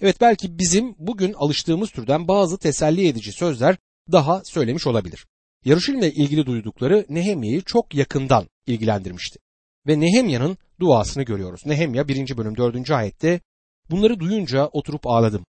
Evet 0.00 0.20
belki 0.20 0.58
bizim 0.58 0.94
bugün 0.98 1.32
alıştığımız 1.32 1.90
türden 1.90 2.28
bazı 2.28 2.58
teselli 2.58 3.08
edici 3.08 3.32
sözler 3.32 3.76
daha 4.12 4.42
söylemiş 4.44 4.86
olabilir. 4.86 5.26
Yarışilimle 5.64 6.12
ilgili 6.12 6.46
duydukları 6.46 7.06
Nehemya'yı 7.08 7.62
çok 7.62 7.94
yakından 7.94 8.48
ilgilendirmişti. 8.66 9.38
Ve 9.86 10.00
Nehemya'nın 10.00 10.58
duasını 10.80 11.22
görüyoruz. 11.22 11.66
Nehemya 11.66 12.08
1. 12.08 12.36
bölüm 12.36 12.56
4. 12.56 12.90
ayette 12.90 13.40
bunları 13.90 14.20
duyunca 14.20 14.66
oturup 14.66 15.06
ağladım. 15.06 15.44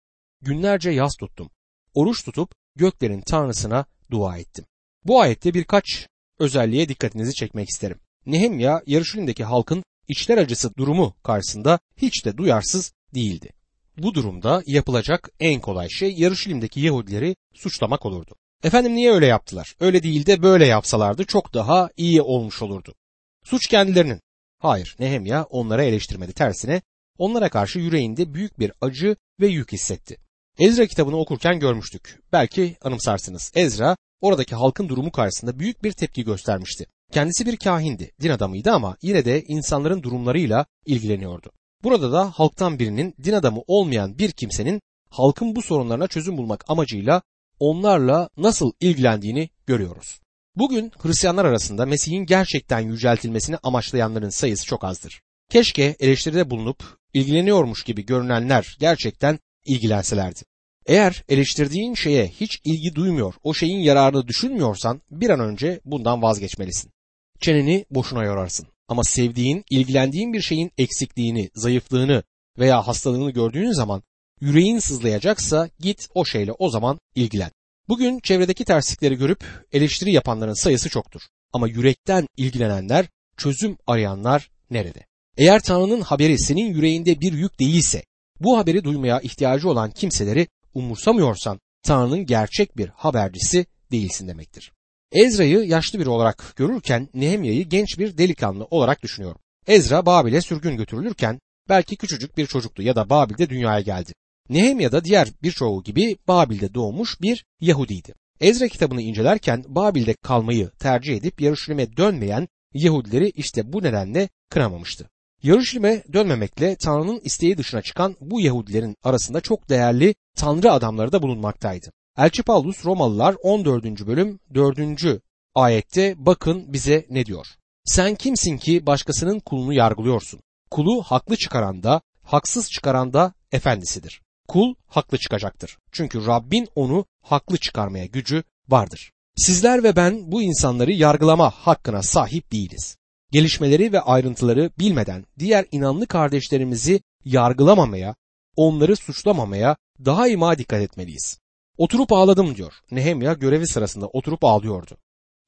Günlerce 0.41 0.91
yas 0.91 1.11
tuttum. 1.19 1.49
Oruç 1.93 2.25
tutup 2.25 2.51
göklerin 2.75 3.21
tanrısına 3.21 3.85
dua 4.11 4.37
ettim. 4.37 4.65
Bu 5.05 5.21
ayette 5.21 5.53
birkaç 5.53 6.07
özelliğe 6.39 6.89
dikkatinizi 6.89 7.33
çekmek 7.33 7.69
isterim. 7.69 7.99
Nehemya 8.25 8.81
Yarışilim'deki 8.85 9.43
halkın 9.43 9.83
içler 10.07 10.37
acısı 10.37 10.75
durumu 10.75 11.13
karşısında 11.23 11.79
hiç 11.97 12.25
de 12.25 12.37
duyarsız 12.37 12.93
değildi. 13.15 13.49
Bu 13.97 14.13
durumda 14.13 14.63
yapılacak 14.65 15.29
en 15.39 15.61
kolay 15.61 15.89
şey 15.89 16.13
Yarışilim'deki 16.13 16.79
Yahudileri 16.79 17.35
suçlamak 17.53 18.05
olurdu. 18.05 18.35
Efendim 18.63 18.95
niye 18.95 19.11
öyle 19.11 19.25
yaptılar? 19.25 19.75
Öyle 19.79 20.03
değil 20.03 20.25
de 20.25 20.43
böyle 20.43 20.65
yapsalardı 20.65 21.25
çok 21.25 21.53
daha 21.53 21.89
iyi 21.97 22.21
olmuş 22.21 22.61
olurdu. 22.61 22.95
Suç 23.43 23.67
kendilerinin. 23.67 24.21
Hayır 24.59 24.95
Nehemya 24.99 25.43
onlara 25.43 25.83
eleştirmedi 25.83 26.33
tersine 26.33 26.81
onlara 27.17 27.49
karşı 27.49 27.79
yüreğinde 27.79 28.33
büyük 28.33 28.59
bir 28.59 28.71
acı 28.81 29.15
ve 29.39 29.47
yük 29.47 29.71
hissetti. 29.71 30.17
Ezra 30.59 30.85
kitabını 30.85 31.17
okurken 31.17 31.59
görmüştük. 31.59 32.19
Belki 32.31 32.77
anımsarsınız. 32.81 33.51
Ezra 33.55 33.97
oradaki 34.21 34.55
halkın 34.55 34.89
durumu 34.89 35.11
karşısında 35.11 35.59
büyük 35.59 35.83
bir 35.83 35.91
tepki 35.91 36.23
göstermişti. 36.23 36.85
Kendisi 37.11 37.45
bir 37.45 37.57
kahindi, 37.57 38.11
din 38.21 38.29
adamıydı 38.29 38.71
ama 38.71 38.97
yine 39.01 39.25
de 39.25 39.43
insanların 39.43 40.03
durumlarıyla 40.03 40.65
ilgileniyordu. 40.85 41.51
Burada 41.83 42.11
da 42.11 42.31
halktan 42.31 42.79
birinin 42.79 43.15
din 43.23 43.33
adamı 43.33 43.61
olmayan 43.67 44.17
bir 44.17 44.31
kimsenin 44.31 44.81
halkın 45.09 45.55
bu 45.55 45.61
sorunlarına 45.61 46.07
çözüm 46.07 46.37
bulmak 46.37 46.65
amacıyla 46.67 47.21
onlarla 47.59 48.29
nasıl 48.37 48.71
ilgilendiğini 48.79 49.49
görüyoruz. 49.67 50.19
Bugün 50.55 50.91
Hristiyanlar 50.97 51.45
arasında 51.45 51.85
Mesih'in 51.85 52.25
gerçekten 52.25 52.79
yüceltilmesini 52.79 53.57
amaçlayanların 53.63 54.29
sayısı 54.29 54.65
çok 54.65 54.83
azdır. 54.83 55.21
Keşke 55.49 55.95
eleştiride 55.99 56.49
bulunup 56.49 56.83
ilgileniyormuş 57.13 57.83
gibi 57.83 58.05
görünenler 58.05 58.77
gerçekten 58.79 59.39
ilgilenselerdi. 59.65 60.39
Eğer 60.85 61.23
eleştirdiğin 61.29 61.93
şeye 61.93 62.27
hiç 62.27 62.61
ilgi 62.63 62.95
duymuyor, 62.95 63.33
o 63.43 63.53
şeyin 63.53 63.79
yararını 63.79 64.27
düşünmüyorsan 64.27 65.01
bir 65.11 65.29
an 65.29 65.39
önce 65.39 65.81
bundan 65.85 66.21
vazgeçmelisin. 66.21 66.91
Çeneni 67.39 67.85
boşuna 67.89 68.23
yorarsın. 68.23 68.67
Ama 68.87 69.03
sevdiğin, 69.03 69.63
ilgilendiğin 69.69 70.33
bir 70.33 70.41
şeyin 70.41 70.71
eksikliğini, 70.77 71.49
zayıflığını 71.55 72.23
veya 72.59 72.87
hastalığını 72.87 73.31
gördüğün 73.31 73.71
zaman 73.71 74.03
yüreğin 74.41 74.79
sızlayacaksa 74.79 75.69
git 75.79 76.07
o 76.13 76.25
şeyle 76.25 76.51
o 76.51 76.69
zaman 76.69 76.99
ilgilen. 77.15 77.51
Bugün 77.89 78.19
çevredeki 78.19 78.65
terslikleri 78.65 79.15
görüp 79.15 79.43
eleştiri 79.71 80.11
yapanların 80.11 80.53
sayısı 80.53 80.89
çoktur. 80.89 81.21
Ama 81.53 81.67
yürekten 81.67 82.27
ilgilenenler, 82.37 83.05
çözüm 83.37 83.77
arayanlar 83.87 84.51
nerede? 84.69 85.05
Eğer 85.37 85.61
Tanrı'nın 85.61 86.01
haberi 86.01 86.39
senin 86.39 86.73
yüreğinde 86.73 87.21
bir 87.21 87.33
yük 87.33 87.59
değilse, 87.59 88.03
bu 88.43 88.57
haberi 88.57 88.83
duymaya 88.83 89.19
ihtiyacı 89.19 89.69
olan 89.69 89.91
kimseleri 89.91 90.47
umursamıyorsan 90.73 91.59
Tanrı'nın 91.83 92.25
gerçek 92.25 92.77
bir 92.77 92.87
habercisi 92.87 93.65
değilsin 93.91 94.27
demektir. 94.27 94.71
Ezra'yı 95.11 95.59
yaşlı 95.59 95.99
biri 95.99 96.09
olarak 96.09 96.53
görürken 96.55 97.09
Nehemya'yı 97.13 97.69
genç 97.69 97.99
bir 97.99 98.17
delikanlı 98.17 98.65
olarak 98.65 99.03
düşünüyorum. 99.03 99.41
Ezra 99.67 100.05
Babil'e 100.05 100.41
sürgün 100.41 100.77
götürülürken 100.77 101.39
belki 101.69 101.95
küçücük 101.95 102.37
bir 102.37 102.47
çocuktu 102.47 102.81
ya 102.81 102.95
da 102.95 103.09
Babil'de 103.09 103.49
dünyaya 103.49 103.81
geldi. 103.81 104.13
Nehemya 104.49 104.91
da 104.91 105.03
diğer 105.03 105.27
birçoğu 105.43 105.83
gibi 105.83 106.17
Babil'de 106.27 106.73
doğmuş 106.73 107.21
bir 107.21 107.45
Yahudiydi. 107.59 108.13
Ezra 108.39 108.67
kitabını 108.67 109.01
incelerken 109.01 109.63
Babil'de 109.67 110.13
kalmayı 110.13 110.69
tercih 110.79 111.17
edip 111.17 111.41
Yarışilim'e 111.41 111.97
dönmeyen 111.97 112.47
Yahudileri 112.73 113.29
işte 113.29 113.73
bu 113.73 113.83
nedenle 113.83 114.29
kınamamıştı. 114.49 115.09
Yarışilim'e 115.43 116.03
dönmemekle 116.13 116.75
Tanrı'nın 116.75 117.19
isteği 117.23 117.57
dışına 117.57 117.81
çıkan 117.81 118.15
bu 118.21 118.41
Yahudilerin 118.41 118.95
arasında 119.03 119.41
çok 119.41 119.69
değerli 119.69 120.15
Tanrı 120.35 120.71
adamları 120.71 121.11
da 121.11 121.21
bulunmaktaydı. 121.21 121.91
Elçi 122.17 122.43
Paulus 122.43 122.85
Romalılar 122.85 123.35
14. 123.43 123.83
bölüm 124.07 124.39
4. 124.53 125.21
ayette 125.55 126.15
bakın 126.17 126.73
bize 126.73 127.05
ne 127.09 127.25
diyor. 127.25 127.47
Sen 127.85 128.15
kimsin 128.15 128.57
ki 128.57 128.85
başkasının 128.85 129.39
kulunu 129.39 129.73
yargılıyorsun? 129.73 130.39
Kulu 130.71 131.03
haklı 131.03 131.35
çıkaran 131.37 131.83
da, 131.83 132.01
haksız 132.23 132.69
çıkaran 132.71 133.13
da 133.13 133.33
efendisidir. 133.51 134.21
Kul 134.47 134.75
haklı 134.87 135.17
çıkacaktır. 135.17 135.77
Çünkü 135.91 136.25
Rabbin 136.25 136.67
onu 136.75 137.05
haklı 137.21 137.57
çıkarmaya 137.57 138.05
gücü 138.05 138.43
vardır. 138.69 139.11
Sizler 139.35 139.83
ve 139.83 139.95
ben 139.95 140.31
bu 140.31 140.41
insanları 140.41 140.91
yargılama 140.91 141.49
hakkına 141.49 142.03
sahip 142.03 142.51
değiliz. 142.51 142.97
Gelişmeleri 143.31 143.93
ve 143.93 143.99
ayrıntıları 143.99 144.71
bilmeden 144.79 145.25
diğer 145.39 145.65
inanlı 145.71 146.07
kardeşlerimizi 146.07 147.01
yargılamamaya, 147.25 148.15
onları 148.55 148.95
suçlamamaya 148.95 149.77
daima 150.05 150.57
dikkat 150.57 150.81
etmeliyiz. 150.81 151.39
Oturup 151.77 152.11
ağladım 152.11 152.55
diyor. 152.55 152.73
Nehemya 152.91 153.33
görevi 153.33 153.67
sırasında 153.67 154.07
oturup 154.07 154.43
ağlıyordu. 154.43 154.97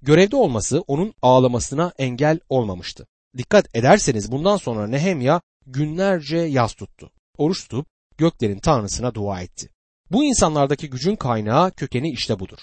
Görevde 0.02 0.36
olması 0.36 0.82
onun 0.82 1.13
ağlamasına 1.22 1.92
engel 1.98 2.40
olmamıştı. 2.50 3.08
Dikkat 3.38 3.75
ederseniz 3.75 4.32
bundan 4.32 4.58
sonra 4.58 4.88
Nehemya 4.88 5.42
günlerce 5.66 6.38
yaz 6.38 6.74
tuttu. 6.74 7.12
Oruç 7.38 7.63
tutup 7.63 7.88
göklerin 8.18 8.60
tanrısına 8.60 9.16
dua 9.16 9.42
etti. 9.42 9.70
Bu 10.12 10.24
insanlardaki 10.24 10.90
gücün 10.90 11.16
kaynağı 11.16 11.72
kökeni 11.72 12.12
işte 12.12 12.40
budur. 12.40 12.58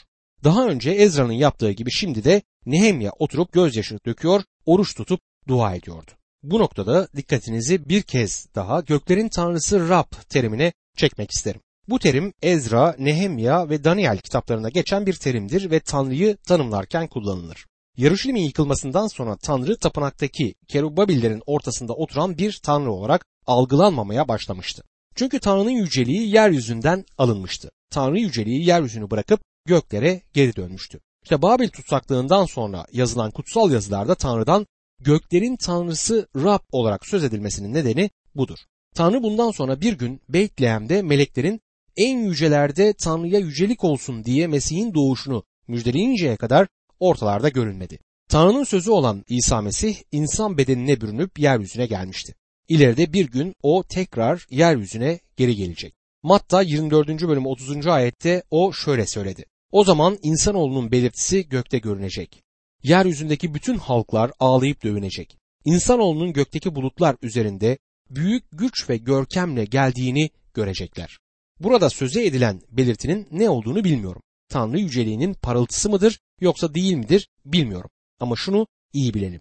Daha 0.45 0.67
önce 0.67 0.91
Ezra'nın 0.91 1.33
yaptığı 1.33 1.71
gibi 1.71 1.91
şimdi 1.91 2.25
de 2.25 2.43
Nehemya 2.67 3.13
oturup 3.19 3.53
gözyaşı 3.53 3.99
döküyor, 4.07 4.43
oruç 4.71 4.95
tutup 4.95 5.21
dua 5.49 5.75
ediyordu. 5.75 6.11
Bu 6.43 6.59
noktada 6.59 7.09
dikkatinizi 7.17 7.89
bir 7.89 8.03
kez 8.03 8.47
daha 8.55 8.81
göklerin 8.81 9.29
tanrısı 9.29 9.89
Rab 9.89 10.13
terimine 10.29 10.73
çekmek 10.97 11.31
isterim. 11.31 11.61
Bu 11.89 11.99
terim 11.99 12.33
Ezra, 12.43 12.97
Nehemya 12.99 13.69
ve 13.69 13.85
Daniel 13.85 14.19
kitaplarında 14.19 14.69
geçen 14.69 15.07
bir 15.07 15.15
terimdir 15.15 15.71
ve 15.71 15.81
Tanrı'yı 15.81 16.37
tanımlarken 16.37 17.07
kullanılır. 17.07 17.67
Yarışilim'in 17.97 18.43
yıkılmasından 18.43 19.07
sonra 19.07 19.37
Tanrı 19.37 19.77
tapınaktaki 19.77 20.55
kerubabillerin 20.69 21.43
ortasında 21.47 21.93
oturan 21.93 22.39
bir 22.39 22.61
Tanrı 22.63 22.93
olarak 22.93 23.27
algılanmamaya 23.47 24.29
başlamıştı. 24.29 24.83
Çünkü 25.15 25.41
Tanrı'nın 25.41 25.71
yüceliği 25.71 26.35
yeryüzünden 26.35 27.05
alınmıştı. 27.19 27.71
Tanrı 27.91 28.21
yüceliği 28.21 28.67
yeryüzünü 28.67 29.11
bırakıp 29.11 29.41
göklere 29.67 30.23
geri 30.33 30.57
dönmüştü. 30.57 31.01
İşte 31.23 31.43
Babil 31.43 31.69
tutsaklığından 31.69 32.45
sonra 32.45 32.87
yazılan 32.93 33.31
kutsal 33.31 33.73
yazılarda 33.73 34.15
Tanrı'dan 34.15 34.67
göklerin 35.01 35.57
Tanrısı 35.57 36.29
Rab 36.37 36.61
olarak 36.73 37.07
söz 37.07 37.25
edilmesinin 37.25 37.75
nedeni 37.75 38.11
budur. 38.35 38.59
Tanrı 38.95 39.23
bundan 39.23 39.51
sonra 39.51 39.81
bir 39.81 39.93
gün 39.93 40.21
Beytlehem'de 40.29 41.03
meleklerin 41.03 41.61
en 41.97 42.19
yücelerde 42.19 42.93
Tanrı'ya 42.93 43.39
yücelik 43.39 43.85
olsun 43.85 44.25
diye 44.25 44.47
Mesih'in 44.47 44.95
doğuşunu 44.95 45.45
müjdeleyinceye 45.69 46.37
kadar 46.37 46.69
ortalarda 47.01 47.49
görünmedi. 47.49 47.99
Tanrı'nın 48.29 48.65
sözü 48.65 48.91
olan 48.91 49.25
İsa 49.29 49.61
Mesih 49.61 49.97
insan 50.13 50.59
bedenine 50.59 51.01
bürünüp 51.01 51.39
yeryüzüne 51.39 51.87
gelmişti. 51.87 52.35
İleride 52.69 53.13
bir 53.13 53.31
gün 53.31 53.55
o 53.63 53.83
tekrar 53.83 54.47
yeryüzüne 54.51 55.21
geri 55.37 55.57
gelecek. 55.57 55.95
Matta 56.23 56.63
24. 56.63 57.09
bölüm 57.09 57.47
30. 57.47 57.87
ayette 57.87 58.43
o 58.51 58.73
şöyle 58.73 59.07
söyledi. 59.07 59.45
O 59.73 59.85
zaman 59.85 60.19
insanoğlunun 60.23 60.93
belirtisi 60.93 61.49
gökte 61.49 61.79
görünecek. 61.79 62.43
Yeryüzündeki 62.83 63.55
bütün 63.55 63.79
halklar 63.79 64.33
ağlayıp 64.41 64.85
dövünecek. 64.85 65.37
İnsanoğlunun 65.65 66.33
gökteki 66.33 66.75
bulutlar 66.75 67.17
üzerinde 67.23 67.79
büyük 68.11 68.45
güç 68.53 68.91
ve 68.91 68.97
görkemle 68.97 69.65
geldiğini 69.65 70.31
görecekler. 70.55 71.19
Burada 71.61 71.91
söze 71.91 72.27
edilen 72.27 72.61
belirtinin 72.71 73.29
ne 73.31 73.51
olduğunu 73.51 73.85
bilmiyorum. 73.85 74.23
Tanrı 74.49 74.81
yüceliğinin 74.81 75.35
parıltısı 75.35 75.91
mıdır 75.91 76.21
yoksa 76.41 76.75
değil 76.75 76.95
midir 76.95 77.29
bilmiyorum. 77.45 77.91
Ama 78.21 78.37
şunu 78.37 78.67
iyi 78.93 79.15
bilelim. 79.15 79.41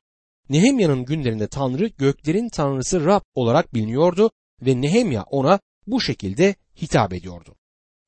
Nehemya'nın 0.50 1.05
günlerinde 1.05 1.48
Tanrı 1.48 1.88
göklerin 1.88 2.50
Tanrısı 2.50 3.05
Rab 3.05 3.21
olarak 3.36 3.74
biliniyordu 3.74 4.31
ve 4.62 4.81
Nehemya 4.81 5.24
ona 5.24 5.59
bu 5.88 6.01
şekilde 6.01 6.55
hitap 6.81 7.13
ediyordu. 7.13 7.55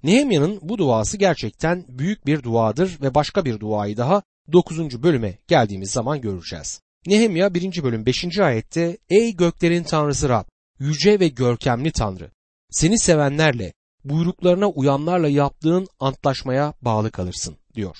Nehemya'nın 0.04 0.60
bu 0.62 0.78
duası 0.78 1.18
gerçekten 1.18 1.86
büyük 1.90 2.26
bir 2.26 2.44
duadır 2.44 2.98
ve 3.02 3.16
başka 3.16 3.46
bir 3.46 3.60
duayı 3.60 3.98
daha 3.98 4.24
9. 4.52 5.04
bölüme 5.04 5.38
geldiğimiz 5.48 5.92
zaman 5.92 6.22
göreceğiz. 6.22 6.82
Nehemya 7.08 7.54
1. 7.54 7.84
bölüm 7.84 8.06
5. 8.06 8.40
ayette 8.40 8.98
Ey 9.10 9.36
göklerin 9.36 9.84
Tanrısı 9.84 10.30
Rab, 10.30 10.44
yüce 10.80 11.20
ve 11.20 11.28
görkemli 11.28 11.92
Tanrı, 11.92 12.32
seni 12.70 13.00
sevenlerle, 13.00 13.74
buyruklarına 14.04 14.70
uyanlarla 14.70 15.28
yaptığın 15.28 15.88
antlaşmaya 16.00 16.74
bağlı 16.82 17.12
kalırsın 17.12 17.58
diyor. 17.76 17.98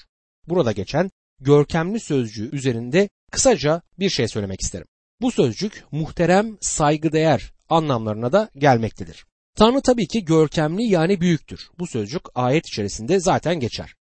Burada 0.48 0.72
geçen 0.72 1.12
görkemli 1.40 2.00
sözcüğü 2.00 2.56
üzerinde 2.56 3.10
kısaca 3.32 3.82
bir 4.00 4.10
şey 4.10 4.28
söylemek 4.28 4.62
isterim. 4.62 4.88
Bu 5.22 5.32
sözcük 5.32 5.84
muhterem, 5.92 6.58
saygıdeğer 6.62 7.54
anlamlarına 7.70 8.32
da 8.32 8.50
gelmektedir. 8.58 9.26
Tanrı 9.56 9.82
tabii 9.82 10.08
ki 10.08 10.26
görkemli 10.26 10.84
yani 10.84 11.22
büyüktür. 11.22 11.70
Bu 11.80 11.88
sözcük 11.88 12.22
ayet 12.36 12.68
içerisinde 12.68 13.20
zaten 13.20 13.60
geçer. 13.60 13.96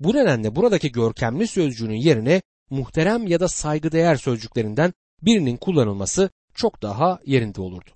Bu 0.00 0.14
nedenle 0.14 0.56
buradaki 0.56 0.92
görkemli 0.92 1.48
sözcüğünün 1.48 2.00
yerine 2.00 2.42
muhterem 2.70 3.26
ya 3.26 3.40
da 3.40 3.48
saygıdeğer 3.48 4.16
sözcüklerinden 4.16 4.92
birinin 5.22 5.56
kullanılması 5.56 6.30
çok 6.54 6.82
daha 6.82 7.20
yerinde 7.26 7.60
olurdu. 7.60 7.90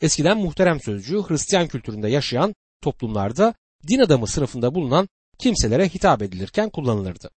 Eskiden 0.00 0.38
muhterem 0.38 0.80
sözcüğü 0.80 1.22
Hristiyan 1.28 1.68
kültüründe 1.68 2.08
yaşayan 2.08 2.54
toplumlarda 2.82 3.54
din 3.88 3.98
adamı 3.98 4.26
sınıfında 4.26 4.74
bulunan 4.74 5.08
kimselere 5.38 5.88
hitap 5.88 6.22
edilirken 6.22 6.70
kullanılırdı. 6.70 7.30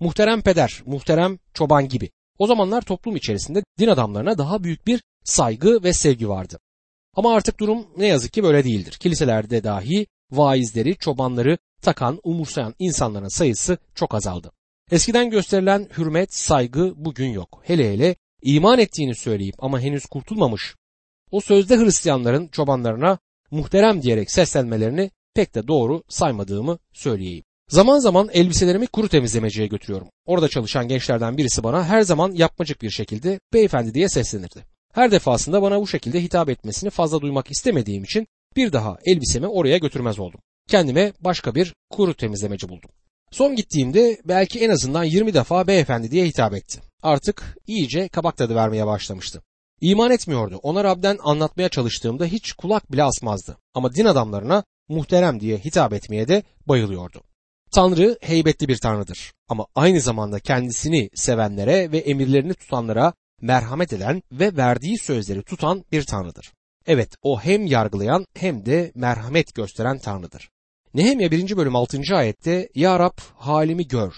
Muhterem 0.00 0.42
peder, 0.42 0.82
muhterem 0.86 1.38
çoban 1.54 1.88
gibi. 1.88 2.10
O 2.38 2.46
zamanlar 2.46 2.82
toplum 2.82 3.16
içerisinde 3.16 3.62
din 3.78 3.88
adamlarına 3.88 4.38
daha 4.38 4.64
büyük 4.64 4.86
bir 4.86 5.02
saygı 5.24 5.82
ve 5.82 5.92
sevgi 5.92 6.28
vardı. 6.28 6.58
Ama 7.14 7.34
artık 7.34 7.60
durum 7.60 7.86
ne 7.96 8.06
yazık 8.06 8.32
ki 8.32 8.42
böyle 8.42 8.64
değildir. 8.64 8.92
Kiliselerde 8.92 9.64
dahi 9.64 10.06
vaizleri, 10.30 10.96
çobanları 10.96 11.58
takan, 11.82 12.20
umursayan 12.24 12.74
insanların 12.78 13.28
sayısı 13.28 13.78
çok 13.94 14.14
azaldı. 14.14 14.52
Eskiden 14.90 15.30
gösterilen 15.30 15.88
hürmet, 15.98 16.34
saygı 16.34 16.92
bugün 16.96 17.28
yok. 17.28 17.62
Hele 17.64 17.92
hele 17.92 18.16
iman 18.42 18.78
ettiğini 18.78 19.14
söyleyip 19.14 19.54
ama 19.58 19.80
henüz 19.80 20.06
kurtulmamış. 20.06 20.74
O 21.30 21.40
sözde 21.40 21.78
Hristiyanların 21.78 22.48
çobanlarına 22.48 23.18
muhterem 23.50 24.02
diyerek 24.02 24.30
seslenmelerini 24.30 25.10
pek 25.34 25.54
de 25.54 25.68
doğru 25.68 26.02
saymadığımı 26.08 26.78
söyleyeyim. 26.92 27.44
Zaman 27.68 27.98
zaman 27.98 28.28
elbiselerimi 28.32 28.86
kuru 28.86 29.08
temizlemeciye 29.08 29.66
götürüyorum. 29.66 30.08
Orada 30.26 30.48
çalışan 30.48 30.88
gençlerden 30.88 31.36
birisi 31.36 31.62
bana 31.62 31.84
her 31.84 32.02
zaman 32.02 32.32
yapmacık 32.32 32.82
bir 32.82 32.90
şekilde 32.90 33.40
beyefendi 33.52 33.94
diye 33.94 34.08
seslenirdi. 34.08 34.64
Her 34.92 35.10
defasında 35.10 35.62
bana 35.62 35.80
bu 35.80 35.86
şekilde 35.86 36.22
hitap 36.22 36.48
etmesini 36.48 36.90
fazla 36.90 37.20
duymak 37.20 37.50
istemediğim 37.50 38.04
için 38.04 38.26
bir 38.56 38.72
daha 38.72 38.98
elbisemi 39.04 39.46
oraya 39.46 39.78
götürmez 39.78 40.18
oldum. 40.18 40.40
Kendime 40.68 41.12
başka 41.20 41.54
bir 41.54 41.74
kuru 41.90 42.14
temizlemeci 42.14 42.68
buldum. 42.68 42.90
Son 43.30 43.56
gittiğimde 43.56 44.20
belki 44.24 44.60
en 44.60 44.70
azından 44.70 45.04
20 45.04 45.34
defa 45.34 45.66
beyefendi 45.66 46.10
diye 46.10 46.26
hitap 46.26 46.54
etti. 46.54 46.80
Artık 47.02 47.58
iyice 47.66 48.08
kabak 48.08 48.36
tadı 48.36 48.54
vermeye 48.54 48.86
başlamıştı. 48.86 49.42
İman 49.80 50.10
etmiyordu. 50.10 50.60
Ona 50.62 50.84
Rab'den 50.84 51.18
anlatmaya 51.22 51.68
çalıştığımda 51.68 52.24
hiç 52.24 52.52
kulak 52.52 52.92
bile 52.92 53.04
asmazdı. 53.04 53.56
Ama 53.74 53.94
din 53.94 54.04
adamlarına 54.04 54.64
muhterem 54.88 55.40
diye 55.40 55.58
hitap 55.58 55.92
etmeye 55.92 56.28
de 56.28 56.42
bayılıyordu. 56.68 57.22
Tanrı 57.72 58.18
heybetli 58.20 58.68
bir 58.68 58.78
tanrıdır 58.78 59.32
ama 59.48 59.66
aynı 59.74 60.00
zamanda 60.00 60.40
kendisini 60.40 61.10
sevenlere 61.14 61.92
ve 61.92 61.98
emirlerini 61.98 62.54
tutanlara 62.54 63.12
merhamet 63.40 63.92
eden 63.92 64.22
ve 64.32 64.56
verdiği 64.56 64.98
sözleri 64.98 65.42
tutan 65.42 65.84
bir 65.92 66.02
tanrıdır. 66.02 66.52
Evet 66.86 67.16
o 67.22 67.40
hem 67.40 67.66
yargılayan 67.66 68.26
hem 68.34 68.66
de 68.66 68.92
merhamet 68.94 69.54
gösteren 69.54 69.98
tanrıdır. 69.98 70.50
Nehemya 70.94 71.30
1. 71.30 71.56
bölüm 71.56 71.76
6. 71.76 72.00
ayette 72.12 72.68
Ya 72.74 72.98
Rab 72.98 73.18
halimi 73.34 73.88
gör. 73.88 74.14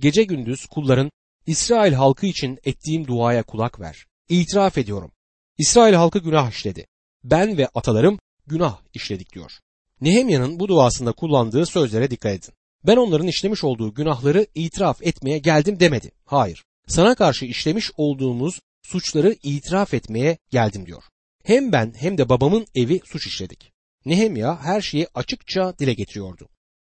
Gece 0.00 0.24
gündüz 0.24 0.66
kulların 0.66 1.10
İsrail 1.46 1.92
halkı 1.92 2.26
için 2.26 2.58
ettiğim 2.64 3.06
duaya 3.06 3.42
kulak 3.42 3.80
ver. 3.80 4.06
İtiraf 4.28 4.78
ediyorum. 4.78 5.12
İsrail 5.58 5.94
halkı 5.94 6.18
günah 6.18 6.50
işledi. 6.50 6.86
Ben 7.24 7.58
ve 7.58 7.68
atalarım 7.74 8.18
günah 8.46 8.78
işledik 8.94 9.34
diyor. 9.34 9.52
Nehemya'nın 10.00 10.60
bu 10.60 10.68
duasında 10.68 11.12
kullandığı 11.12 11.66
sözlere 11.66 12.10
dikkat 12.10 12.32
edin. 12.32 12.54
Ben 12.86 12.96
onların 12.96 13.26
işlemiş 13.26 13.64
olduğu 13.64 13.94
günahları 13.94 14.46
itiraf 14.54 15.02
etmeye 15.02 15.38
geldim 15.38 15.80
demedi. 15.80 16.10
Hayır. 16.24 16.64
Sana 16.86 17.14
karşı 17.14 17.44
işlemiş 17.44 17.90
olduğumuz 17.96 18.60
suçları 18.84 19.36
itiraf 19.42 19.94
etmeye 19.94 20.38
geldim 20.50 20.86
diyor. 20.86 21.02
Hem 21.44 21.72
ben 21.72 21.94
hem 21.96 22.18
de 22.18 22.28
babamın 22.28 22.66
evi 22.74 23.00
suç 23.04 23.26
işledik. 23.26 23.72
Nehemya 24.06 24.62
her 24.62 24.80
şeyi 24.80 25.06
açıkça 25.14 25.78
dile 25.78 25.94
getiriyordu. 25.94 26.48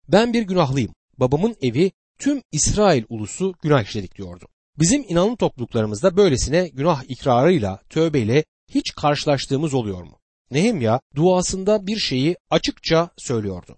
Ben 0.08 0.34
bir 0.34 0.42
günahlıyım. 0.42 0.94
Babamın 1.18 1.56
evi 1.62 1.92
tüm 2.20 2.42
İsrail 2.52 3.04
ulusu 3.10 3.54
günah 3.62 3.84
işledik 3.84 4.18
diyordu. 4.18 4.48
Bizim 4.80 5.06
inanın 5.08 5.36
topluluklarımızda 5.36 6.18
böylesine 6.18 6.68
günah 6.68 7.04
ikrarıyla, 7.08 7.80
tövbeyle 7.90 8.44
hiç 8.72 8.92
karşılaştığımız 8.96 9.74
oluyor 9.74 10.04
mu? 10.04 10.20
Nehemya 10.52 11.00
duasında 11.16 11.88
bir 11.88 11.98
şeyi 11.98 12.38
açıkça 12.50 13.10
söylüyordu. 13.18 13.78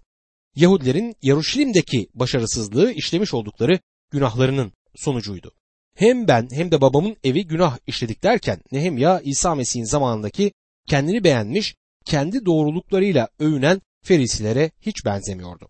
Yahudilerin 0.56 1.14
Yaruşilim'deki 1.22 2.08
başarısızlığı 2.14 2.92
işlemiş 2.92 3.34
oldukları 3.34 3.80
günahlarının 4.10 4.72
sonucuydu. 4.96 5.52
Hem 5.94 6.28
ben 6.28 6.48
hem 6.52 6.70
de 6.70 6.80
babamın 6.80 7.16
evi 7.24 7.46
günah 7.46 7.78
işledik 7.86 8.22
derken 8.22 8.60
Nehemya 8.72 9.20
İsa 9.20 9.54
Mesih'in 9.54 9.84
zamanındaki 9.84 10.52
kendini 10.88 11.24
beğenmiş, 11.24 11.74
kendi 12.04 12.46
doğruluklarıyla 12.46 13.28
övünen 13.38 13.80
ferisilere 14.04 14.70
hiç 14.80 15.04
benzemiyordu. 15.04 15.68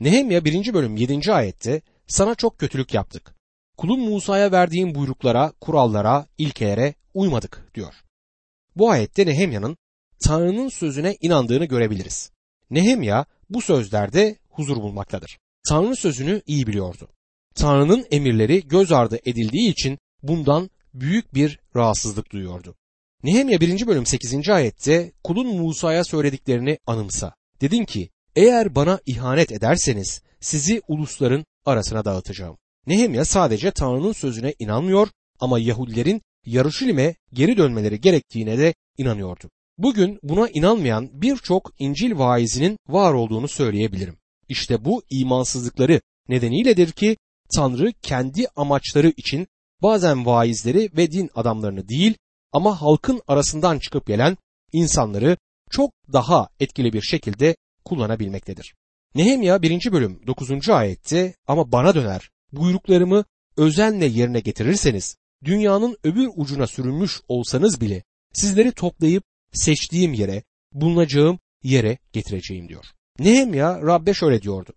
Nehemya 0.00 0.44
1. 0.44 0.74
bölüm 0.74 0.96
7. 0.96 1.32
ayette 1.32 1.80
sana 2.06 2.34
çok 2.34 2.58
kötülük 2.58 2.94
yaptık. 2.94 3.34
Kulun 3.76 4.00
Musa'ya 4.00 4.52
verdiğin 4.52 4.94
buyruklara, 4.94 5.52
kurallara, 5.60 6.26
ilkelere 6.38 6.94
uymadık 7.14 7.70
diyor. 7.74 7.94
Bu 8.76 8.90
ayette 8.90 9.26
Nehemya'nın 9.26 9.76
Tanrı'nın 10.20 10.68
sözüne 10.68 11.16
inandığını 11.20 11.64
görebiliriz. 11.64 12.30
Nehemya 12.70 13.26
bu 13.50 13.60
sözlerde 13.60 14.36
huzur 14.48 14.76
bulmaktadır. 14.76 15.38
Tanrı 15.68 15.96
sözünü 15.96 16.42
iyi 16.46 16.66
biliyordu. 16.66 17.08
Tanrı'nın 17.58 18.06
emirleri 18.10 18.68
göz 18.68 18.92
ardı 18.92 19.18
edildiği 19.24 19.70
için 19.70 19.98
bundan 20.22 20.70
büyük 20.94 21.34
bir 21.34 21.58
rahatsızlık 21.76 22.32
duyuyordu. 22.32 22.74
Nehemya 23.22 23.60
1. 23.60 23.86
bölüm 23.86 24.06
8. 24.06 24.48
ayette 24.48 25.12
kulun 25.24 25.46
Musa'ya 25.46 26.04
söylediklerini 26.04 26.78
anımsa. 26.86 27.34
Dedin 27.60 27.84
ki 27.84 28.10
eğer 28.36 28.74
bana 28.74 29.00
ihanet 29.06 29.52
ederseniz 29.52 30.22
sizi 30.40 30.82
ulusların 30.88 31.44
arasına 31.64 32.04
dağıtacağım. 32.04 32.56
Nehemya 32.86 33.24
sadece 33.24 33.70
Tanrı'nın 33.70 34.12
sözüne 34.12 34.54
inanmıyor 34.58 35.08
ama 35.40 35.58
Yahudilerin 35.58 36.22
Yarışilim'e 36.46 37.14
geri 37.32 37.56
dönmeleri 37.56 38.00
gerektiğine 38.00 38.58
de 38.58 38.74
inanıyordu. 38.98 39.50
Bugün 39.78 40.18
buna 40.22 40.48
inanmayan 40.48 41.10
birçok 41.12 41.72
İncil 41.78 42.18
vaizinin 42.18 42.78
var 42.88 43.12
olduğunu 43.12 43.48
söyleyebilirim. 43.48 44.16
İşte 44.48 44.84
bu 44.84 45.02
imansızlıkları 45.10 46.00
nedeniyledir 46.28 46.92
ki 46.92 47.16
Tanrı 47.54 47.92
kendi 48.02 48.46
amaçları 48.56 49.12
için 49.16 49.46
bazen 49.82 50.26
vaizleri 50.26 50.90
ve 50.96 51.12
din 51.12 51.30
adamlarını 51.34 51.88
değil 51.88 52.14
ama 52.52 52.82
halkın 52.82 53.22
arasından 53.28 53.78
çıkıp 53.78 54.06
gelen 54.06 54.36
insanları 54.72 55.36
çok 55.70 55.90
daha 56.12 56.48
etkili 56.60 56.92
bir 56.92 57.02
şekilde 57.02 57.56
kullanabilmektedir. 57.84 58.74
Nehemya 59.14 59.62
1. 59.62 59.92
bölüm 59.92 60.20
9. 60.26 60.68
ayette 60.68 61.34
ama 61.46 61.72
bana 61.72 61.94
döner 61.94 62.30
buyruklarımı 62.52 63.24
özenle 63.56 64.06
yerine 64.06 64.40
getirirseniz 64.40 65.16
dünyanın 65.44 65.96
öbür 66.04 66.28
ucuna 66.36 66.66
sürünmüş 66.66 67.20
olsanız 67.28 67.80
bile 67.80 68.02
sizleri 68.32 68.72
toplayıp 68.72 69.24
seçtiğim 69.52 70.12
yere, 70.12 70.42
bulunacağım 70.72 71.38
yere 71.62 71.98
getireceğim 72.12 72.68
diyor. 72.68 72.84
Nehemya 73.18 73.82
Rabbe 73.82 74.14
şöyle 74.14 74.42
diyordu. 74.42 74.72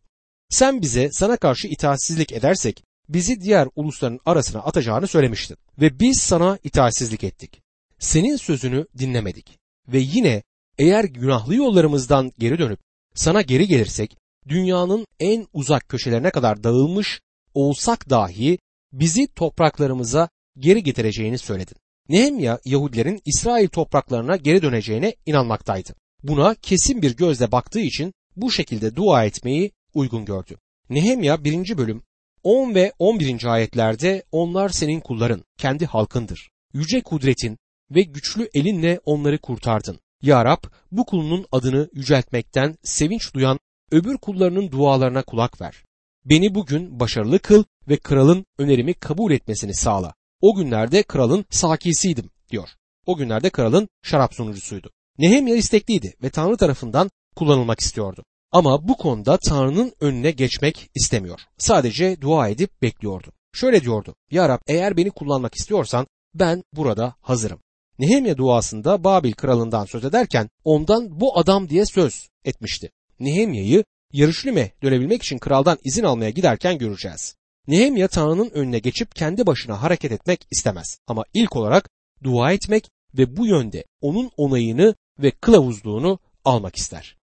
Sen 0.51 0.81
bize 0.81 1.09
sana 1.11 1.37
karşı 1.37 1.67
itaatsizlik 1.67 2.31
edersek 2.31 2.83
bizi 3.09 3.41
diğer 3.41 3.67
ulusların 3.75 4.19
arasına 4.25 4.61
atacağını 4.61 5.07
söylemiştin 5.07 5.57
ve 5.81 5.99
biz 5.99 6.19
sana 6.19 6.59
itaatsizlik 6.63 7.23
ettik. 7.23 7.61
Senin 7.99 8.35
sözünü 8.35 8.87
dinlemedik 8.97 9.59
ve 9.87 9.99
yine 9.99 10.43
eğer 10.77 11.03
günahlı 11.03 11.55
yollarımızdan 11.55 12.31
geri 12.39 12.59
dönüp 12.59 12.79
sana 13.15 13.41
geri 13.41 13.67
gelirsek 13.67 14.17
dünyanın 14.47 15.05
en 15.19 15.47
uzak 15.53 15.89
köşelerine 15.89 16.31
kadar 16.31 16.63
dağılmış 16.63 17.21
olsak 17.53 18.09
dahi 18.09 18.59
bizi 18.93 19.27
topraklarımıza 19.27 20.29
geri 20.57 20.83
getireceğini 20.83 21.37
söyledin. 21.37 21.77
Nehemya 22.09 22.59
Yahudilerin 22.65 23.21
İsrail 23.25 23.67
topraklarına 23.67 24.35
geri 24.35 24.61
döneceğine 24.61 25.15
inanmaktaydı. 25.25 25.95
Buna 26.23 26.55
kesin 26.55 27.01
bir 27.01 27.15
gözle 27.17 27.51
baktığı 27.51 27.79
için 27.79 28.13
bu 28.35 28.51
şekilde 28.51 28.95
dua 28.95 29.25
etmeyi 29.25 29.71
uygun 29.93 30.25
gördü. 30.25 30.57
Nehemya 30.89 31.43
1. 31.43 31.77
bölüm 31.77 32.03
10 32.43 32.75
ve 32.75 32.93
11. 32.99 33.45
ayetlerde 33.45 34.23
onlar 34.31 34.69
senin 34.69 34.99
kulların, 34.99 35.43
kendi 35.57 35.85
halkındır. 35.85 36.49
Yüce 36.73 37.01
kudretin 37.01 37.57
ve 37.91 38.01
güçlü 38.01 38.49
elinle 38.53 38.99
onları 39.05 39.37
kurtardın. 39.37 39.99
Ya 40.21 40.45
Rab 40.45 40.63
bu 40.91 41.05
kulunun 41.05 41.45
adını 41.51 41.89
yüceltmekten 41.93 42.75
sevinç 42.83 43.33
duyan 43.33 43.59
öbür 43.91 44.17
kullarının 44.17 44.71
dualarına 44.71 45.23
kulak 45.23 45.61
ver. 45.61 45.83
Beni 46.25 46.55
bugün 46.55 46.99
başarılı 46.99 47.39
kıl 47.39 47.63
ve 47.89 47.97
kralın 47.97 48.45
önerimi 48.57 48.93
kabul 48.93 49.31
etmesini 49.31 49.75
sağla. 49.75 50.13
O 50.41 50.55
günlerde 50.55 51.03
kralın 51.03 51.45
sakisiydim 51.49 52.29
diyor. 52.51 52.69
O 53.05 53.17
günlerde 53.17 53.49
kralın 53.49 53.89
şarap 54.03 54.33
sunucusuydu. 54.33 54.91
Nehemya 55.17 55.55
istekliydi 55.55 56.13
ve 56.23 56.29
Tanrı 56.29 56.57
tarafından 56.57 57.11
kullanılmak 57.35 57.79
istiyordu. 57.79 58.23
Ama 58.51 58.87
bu 58.87 58.97
konuda 58.97 59.37
Tanrı'nın 59.37 59.93
önüne 59.99 60.31
geçmek 60.31 60.89
istemiyor. 60.95 61.39
Sadece 61.57 62.21
dua 62.21 62.49
edip 62.49 62.81
bekliyordu. 62.81 63.31
Şöyle 63.53 63.81
diyordu. 63.81 64.15
Ya 64.31 64.49
Rab 64.49 64.59
eğer 64.67 64.97
beni 64.97 65.09
kullanmak 65.09 65.55
istiyorsan 65.55 66.07
ben 66.33 66.63
burada 66.73 67.15
hazırım. 67.21 67.59
Nehemya 67.99 68.37
duasında 68.37 69.03
Babil 69.03 69.33
kralından 69.33 69.85
söz 69.85 70.05
ederken 70.05 70.49
ondan 70.63 71.19
bu 71.19 71.39
adam 71.39 71.69
diye 71.69 71.85
söz 71.85 72.27
etmişti. 72.45 72.91
Nehemya'yı 73.19 73.83
Yarışlim'e 74.13 74.71
dönebilmek 74.83 75.23
için 75.23 75.37
kraldan 75.37 75.77
izin 75.83 76.03
almaya 76.03 76.29
giderken 76.29 76.77
göreceğiz. 76.77 77.35
Nehemya 77.67 78.07
Tanrı'nın 78.07 78.49
önüne 78.49 78.79
geçip 78.79 79.15
kendi 79.15 79.45
başına 79.45 79.81
hareket 79.81 80.11
etmek 80.11 80.47
istemez. 80.51 80.97
Ama 81.07 81.23
ilk 81.33 81.55
olarak 81.55 81.89
dua 82.23 82.51
etmek 82.51 82.89
ve 83.17 83.37
bu 83.37 83.45
yönde 83.45 83.85
onun 84.01 84.31
onayını 84.37 84.95
ve 85.19 85.31
kılavuzluğunu 85.31 86.19
almak 86.45 86.75
ister. 86.75 87.15